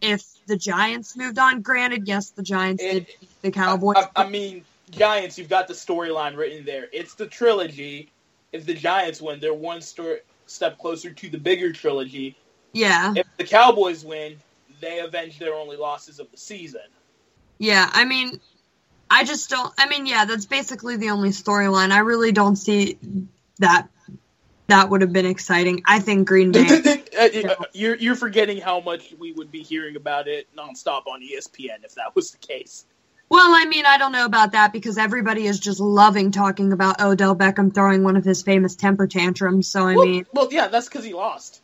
[0.06, 1.62] if the Giants moved on.
[1.62, 3.08] Granted, yes, the Giants did
[3.42, 3.98] the Cowboys.
[3.98, 6.88] I, I mean, Giants, you've got the storyline written there.
[6.94, 8.12] It's the trilogy.
[8.52, 12.38] If the Giants win, they're one step closer to the bigger trilogy.
[12.72, 13.14] yeah.
[13.16, 14.38] If the Cowboys win,
[14.80, 16.82] they avenge their only losses of the season.
[17.58, 18.40] Yeah, I mean,
[19.10, 19.74] I just don't.
[19.78, 21.92] I mean, yeah, that's basically the only storyline.
[21.92, 22.98] I really don't see
[23.60, 23.90] that
[24.68, 25.84] that would have been exciting.
[25.86, 27.04] I think Green Bay.
[27.18, 31.22] uh, uh, you're you're forgetting how much we would be hearing about it nonstop on
[31.22, 32.86] ESPN if that was the case.
[33.30, 37.02] Well, I mean, I don't know about that because everybody is just loving talking about
[37.02, 39.68] Odell Beckham throwing one of his famous temper tantrums.
[39.68, 41.62] So I well, mean, well, yeah, that's because he lost.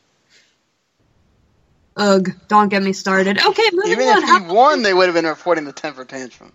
[1.95, 3.38] ugh, don't get me started.
[3.39, 4.24] Okay, moving Even on.
[4.24, 6.52] if he won, they would have been reporting the temper tantrum.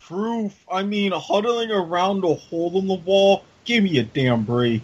[0.00, 0.64] Proof.
[0.70, 3.44] I mean, huddling around a hole in the wall.
[3.64, 4.82] Give me a damn break.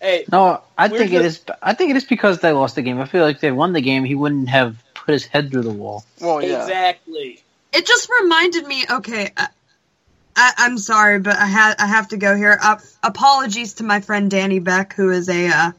[0.00, 1.42] Hey, No, I We're think it is.
[1.62, 3.00] I think it is because they lost the game.
[3.00, 5.62] I feel like if they won the game, he wouldn't have put his head through
[5.62, 6.04] the wall.
[6.20, 6.62] Well, yeah.
[6.62, 7.42] exactly.
[7.72, 8.84] It just reminded me.
[8.88, 9.48] Okay, I,
[10.36, 12.58] I, I'm sorry, but I had I have to go here.
[12.62, 15.72] Uh, apologies to my friend Danny Beck, who is a uh,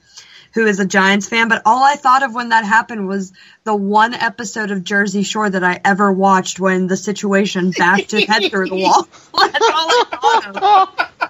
[0.60, 1.48] who is a Giants fan.
[1.48, 3.32] But all I thought of when that happened was
[3.64, 8.26] the one episode of Jersey Shore that I ever watched when the situation bashed his
[8.26, 9.08] head through the wall.
[9.38, 10.62] That's all I thought of.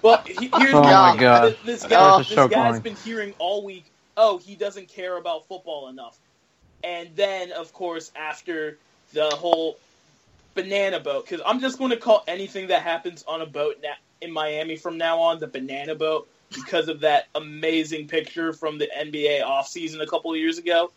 [0.01, 1.15] Well, he, here's Oh the my.
[1.19, 1.41] God.
[1.43, 2.79] Th- This guy, was this so guy's funny.
[2.79, 3.85] been hearing all week.
[4.17, 6.17] Oh, he doesn't care about football enough.
[6.83, 8.77] And then, of course, after
[9.13, 9.77] the whole
[10.55, 13.89] banana boat, because I'm just going to call anything that happens on a boat na-
[14.21, 18.89] in Miami from now on the banana boat because of that amazing picture from the
[18.97, 20.91] NBA offseason a couple of years ago.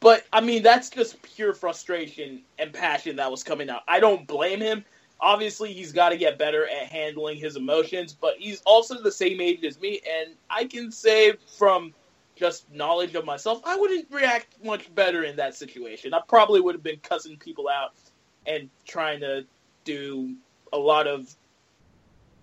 [0.00, 3.82] But I mean, that's just pure frustration and passion that was coming out.
[3.88, 4.84] I don't blame him.
[5.20, 9.40] Obviously, he's got to get better at handling his emotions, but he's also the same
[9.40, 11.94] age as me, and I can say from
[12.36, 16.12] just knowledge of myself, I wouldn't react much better in that situation.
[16.12, 17.94] I probably would have been cussing people out
[18.46, 19.46] and trying to
[19.84, 20.34] do
[20.72, 21.34] a lot of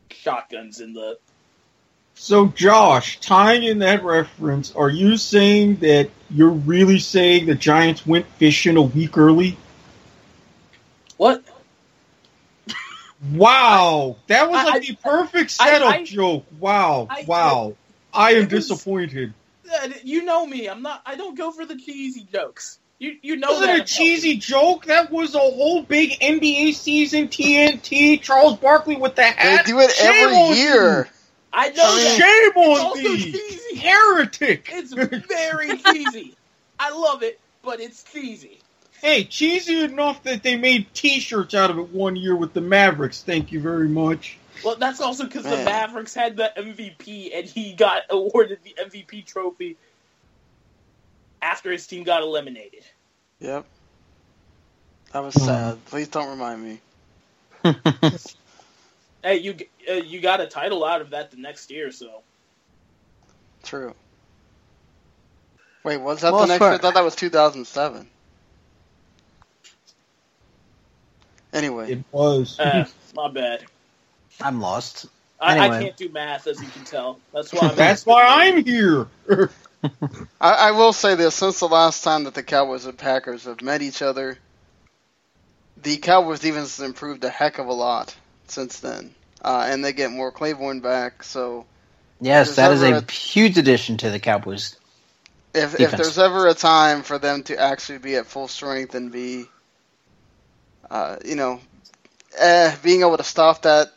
[0.10, 1.18] shotguns in the.
[2.16, 8.05] So, Josh, tying in that reference, are you saying that you're really saying the Giants
[8.05, 9.57] went fishing a week early?
[11.18, 11.43] What?
[13.34, 16.45] Wow, that was like I- the perfect setup I- joke.
[16.59, 17.76] Wow, I- wow.
[18.14, 19.34] I am It was- disappointed.
[19.72, 20.68] Uh, You know me.
[20.68, 21.01] I'm not.
[21.05, 22.80] I don't go for the cheesy jokes.
[22.99, 24.86] You you know wasn't that a cheesy joke.
[24.86, 27.30] That was a whole big NBA season.
[27.30, 28.18] TNT.
[28.22, 29.66] Charles Barkley with the hat.
[29.66, 31.09] They do it every on year.
[31.54, 32.18] I know I that.
[32.18, 33.76] Shame It's on also thee, cheesy.
[33.76, 34.70] heretic.
[34.72, 34.93] It's
[35.28, 36.36] very cheesy.
[36.80, 38.60] I love it, but it's cheesy.
[39.02, 43.24] Hey, cheesy enough that they made T-shirts out of it one year with the Mavericks.
[43.24, 44.38] Thank you very much.
[44.64, 49.26] Well, that's also because the Mavericks had the MVP and he got awarded the MVP
[49.26, 49.76] trophy
[51.41, 52.84] after his team got eliminated.
[53.39, 53.66] Yep.
[55.14, 55.84] That was sad.
[55.86, 56.80] Please don't remind me.
[59.24, 59.56] Hey, you
[59.88, 62.24] you got a title out of that the next year, so
[63.64, 63.96] True.
[65.86, 66.78] Wait, was that Well, the next year?
[66.78, 68.10] I thought that was 2007.
[71.54, 72.60] Anyway, It was.
[72.60, 73.66] uh, my bad.
[74.42, 75.08] I'm lost.
[75.40, 77.20] I, I can't do math, as you can tell.
[77.34, 77.72] That's why.
[77.76, 79.10] I'm That's why I'm here.
[80.42, 83.62] I, I will say this: since the last time that the Cowboys and Packers have
[83.62, 84.38] met each other,
[85.78, 88.16] the Cowboys defense has improved a heck of a lot
[88.48, 91.24] since then, uh, and they get more Claiborne back.
[91.24, 91.68] So
[92.22, 94.78] Yes, that is ever a huge addition to the Cowboys.
[95.54, 99.12] if if there's ever a time for them to actually be at full strength and
[99.12, 99.46] be,
[100.89, 101.60] uh, you know,
[102.39, 103.89] eh, being able to stop that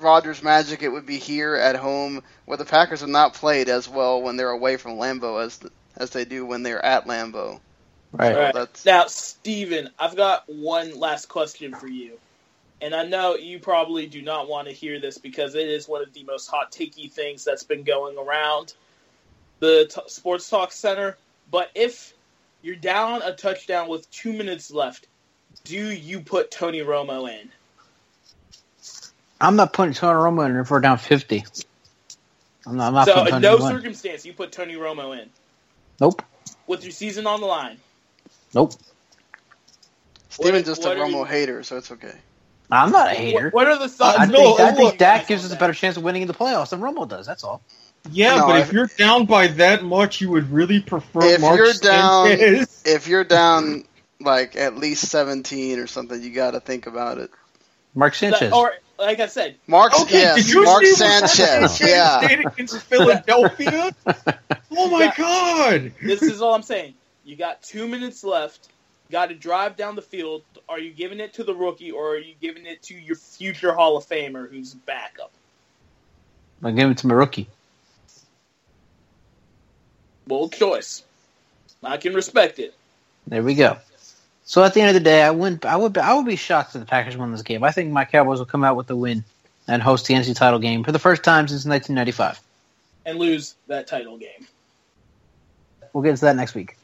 [0.00, 3.88] Rodgers magic, it would be here at home, where the Packers have not played as
[3.88, 5.60] well when they're away from Lambeau as
[5.96, 7.60] as they do when they're at Lambeau.
[8.12, 8.34] Right.
[8.34, 8.54] So Right.
[8.54, 12.18] that's Now, Steven, I've got one last question for you.
[12.80, 16.02] And I know you probably do not want to hear this because it is one
[16.02, 18.74] of the most hot takey things that's been going around
[19.60, 21.16] the t- Sports Talk Center.
[21.50, 22.12] But if
[22.62, 25.06] you're down a touchdown with two minutes left,
[25.64, 27.50] do you put Tony Romo in?
[29.40, 31.44] I'm not putting Tony Romo in if we're down 50.
[32.66, 33.76] I'm not, I'm not so, putting in no Romo in.
[33.76, 35.30] circumstance, you put Tony Romo in
[36.00, 36.22] Nope.
[36.66, 37.78] with your season on the line.
[38.54, 38.72] Nope.
[40.30, 42.14] Steven's just a what are Romo you- hater, so it's okay.
[42.70, 43.44] I'm not a hater.
[43.46, 44.18] What, what are the thoughts?
[44.18, 46.22] I Uh, think, no, I think look, Dak gives us a better chance of winning
[46.22, 47.26] in the playoffs than Romo does.
[47.26, 47.62] That's all.
[48.10, 51.40] Yeah, No, but if- if you're down by that much, you would really prefer If
[51.40, 52.82] Mark you're down- Sanchez.
[52.86, 53.84] If you're down
[54.20, 57.30] like at least 17 or something, you got to think about it.
[57.94, 58.52] Mark Sanchez.
[58.52, 61.32] Or, like I said, Mark, Okay, yes, did you Mark see Sanchez,
[61.76, 62.28] Sanchez yeah.
[62.28, 63.90] did against Philadelphia?
[64.70, 65.12] oh my Yeah.
[65.16, 65.92] god!
[66.02, 66.94] this is all I'm saying.
[67.24, 68.68] You got two minutes left.
[69.10, 70.42] Got to drive down the field.
[70.68, 73.72] Are you giving it to the rookie or are you giving it to your future
[73.72, 75.30] Hall of Famer who's backup?
[76.62, 77.48] I'll give it to my rookie.
[80.26, 81.04] Bold choice.
[81.82, 82.74] I can respect it.
[83.26, 83.76] There we go.
[84.44, 85.64] So at the end of the day, I wouldn't.
[85.64, 85.98] I would.
[85.98, 87.64] I would be shocked if the Packers won this game.
[87.64, 89.24] I think my Cowboys will come out with a win
[89.68, 92.40] and host the NFC title game for the first time since 1995.
[93.04, 94.46] And lose that title game.
[95.92, 96.76] we'll get into that next week.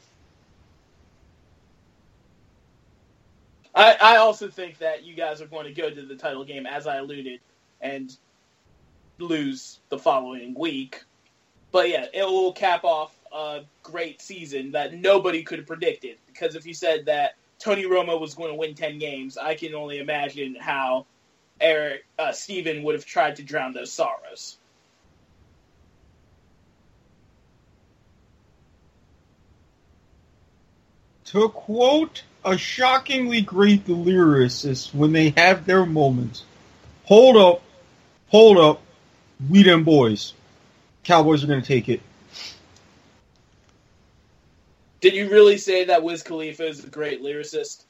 [3.75, 6.67] I, I also think that you guys are going to go to the title game,
[6.67, 7.41] as I alluded,
[7.81, 8.15] and
[9.19, 11.05] lose the following week.
[11.71, 16.19] But yeah, it will cap off a great season that nobody could have predicted.
[16.27, 19.75] Because if you said that Tony Romo was going to win 10 games, I can
[19.75, 21.07] only imagine how
[21.61, 24.59] Eric uh, Steven would have tried to drown those sorrows.
[31.33, 36.45] To quote a shockingly great lyricist when they have their moments,
[37.05, 37.63] hold up,
[38.29, 38.83] hold up,
[39.49, 40.35] we them boys.
[41.05, 42.03] Cowboys are going to take it.
[45.01, 47.85] Did you really say that Wiz Khalifa is a great lyricist?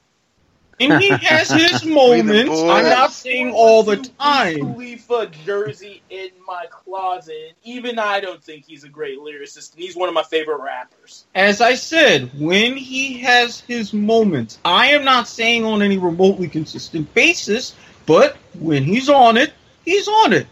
[0.91, 2.51] And he has his moments.
[2.51, 4.59] I'm not saying all the Wiz time.
[4.59, 7.55] Khalifa jersey in my closet.
[7.65, 11.25] Even I don't think he's a great lyricist, and he's one of my favorite rappers.
[11.35, 16.49] As I said, when he has his moments, I am not saying on any remotely
[16.49, 17.75] consistent basis,
[18.07, 19.53] but when he's on it,
[19.85, 20.47] he's on it.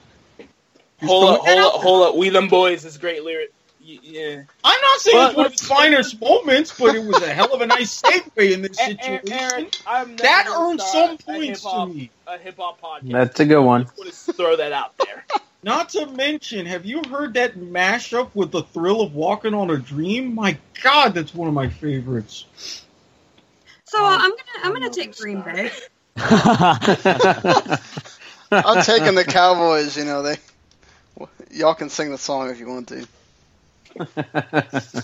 [1.03, 2.17] Hold up, hold up, hold up.
[2.17, 3.53] We them boys is great lyric.
[3.91, 4.43] Y- Yeah.
[4.65, 7.53] I'm not saying But- it's one of his finest moments, but it was a hell
[7.55, 9.33] of a nice segue in this situation.
[9.33, 12.11] Aaron, I'm That earned some points to me.
[12.27, 13.13] A hip hop podcast.
[13.13, 13.85] That's a good one.
[13.85, 15.25] Just wanna throw that out there.
[15.63, 19.77] Not to mention, have you heard that mashup with the thrill of walking on a
[19.77, 20.35] dream?
[20.35, 22.47] My God, that's one of my favorites.
[23.85, 25.71] So uh, I'm gonna I'm gonna take Green Bay.
[28.53, 29.97] I'm taking the Cowboys.
[29.99, 30.37] You know they.
[31.51, 33.07] Y'all can sing the song if you want to.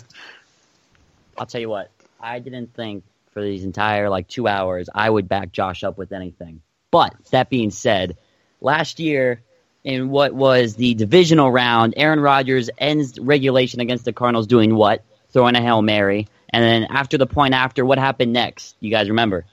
[1.39, 1.91] I'll tell you what.
[2.21, 6.13] I didn't think for these entire like two hours I would back Josh up with
[6.13, 6.63] anything.
[6.91, 8.17] But that being said,
[8.61, 9.43] last year
[9.85, 15.05] in what was the divisional round, Aaron Rodgers ends regulation against the Cardinals doing what?
[15.31, 16.29] Throwing a hail mary.
[16.49, 18.77] And then after the point after, what happened next?
[18.81, 19.45] You guys remember?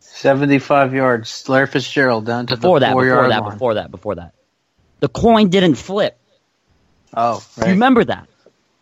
[0.00, 1.48] 75 yards.
[1.48, 3.52] Larry Fitzgerald down to Before the that, four before yard that, line.
[3.52, 4.34] before that, before that.
[5.00, 6.18] The coin didn't flip.
[7.16, 8.28] Oh, You remember that?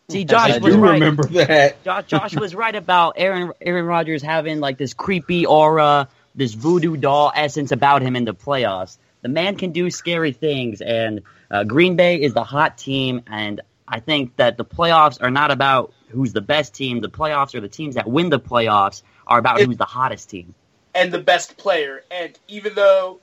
[0.08, 0.94] See, Josh I was do right.
[0.94, 1.82] remember that.
[1.84, 6.96] Josh, Josh was right about Aaron Aaron Rodgers having like this creepy aura, this voodoo
[6.96, 8.98] doll essence about him in the playoffs.
[9.22, 13.22] The man can do scary things, and uh, Green Bay is the hot team.
[13.26, 17.00] And I think that the playoffs are not about who's the best team.
[17.00, 20.30] The playoffs are the teams that win the playoffs are about It- who's the hottest
[20.30, 20.54] team.
[20.94, 22.02] and the best player.
[22.10, 23.20] And even though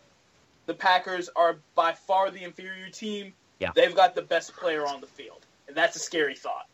[0.68, 3.72] the Packers are by far the inferior team, Yeah.
[3.76, 5.45] they've got the best player on the field.
[5.68, 6.68] And that's a scary thought.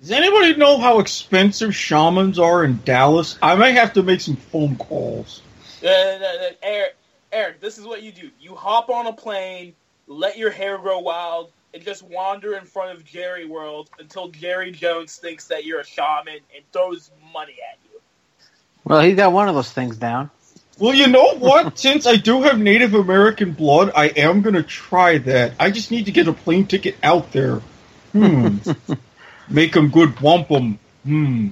[0.00, 3.38] Does anybody know how expensive shamans are in Dallas?
[3.42, 5.42] I might have to make some phone calls.
[5.84, 6.96] Uh, uh, uh, Eric,
[7.32, 8.30] Eric, this is what you do.
[8.40, 9.74] You hop on a plane,
[10.06, 14.72] let your hair grow wild, and just wander in front of Jerry World until Jerry
[14.72, 18.00] Jones thinks that you're a shaman and throws money at you.
[18.84, 20.30] Well, he's got one of those things down.
[20.80, 21.78] Well, you know what?
[21.78, 25.52] Since I do have Native American blood, I am going to try that.
[25.60, 27.60] I just need to get a plane ticket out there.
[28.12, 28.56] Hmm.
[29.48, 30.78] Make them good wampum.
[31.04, 31.48] Hmm.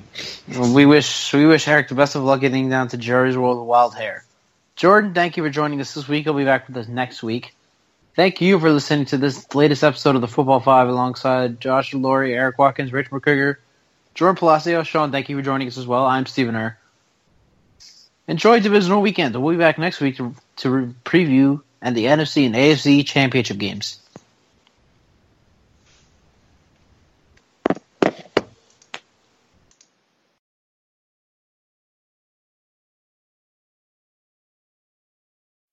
[0.48, 3.58] Well, we wish we wish Eric the best of luck getting down to Jerry's World
[3.58, 4.24] of Wild Hair.
[4.76, 6.26] Joran, thank you for joining us this week.
[6.26, 7.54] I'll be back with us next week.
[8.14, 12.34] Thank you for listening to this latest episode of the Football Five alongside Josh Laurie,
[12.34, 13.56] Eric Watkins, Rich McKriger,
[14.14, 14.82] Joran Palacio.
[14.82, 16.04] Sean, thank you for joining us as well.
[16.04, 16.78] I'm Stephen Err.
[18.28, 19.34] Enjoy divisional weekend.
[19.34, 23.56] We'll be back next week to, to re- preview and the NFC and AFC championship
[23.56, 24.00] games.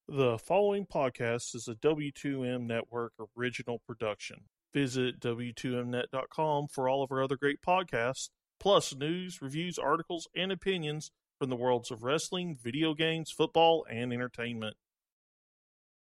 [0.08, 4.46] The following podcast is a W2M Network original production.
[4.74, 8.30] Visit W2Mnet.com for all of our other great podcasts,
[8.62, 14.14] plus news, reviews, articles, and opinions from the worlds of wrestling, video games, football, and
[14.14, 14.76] entertainment.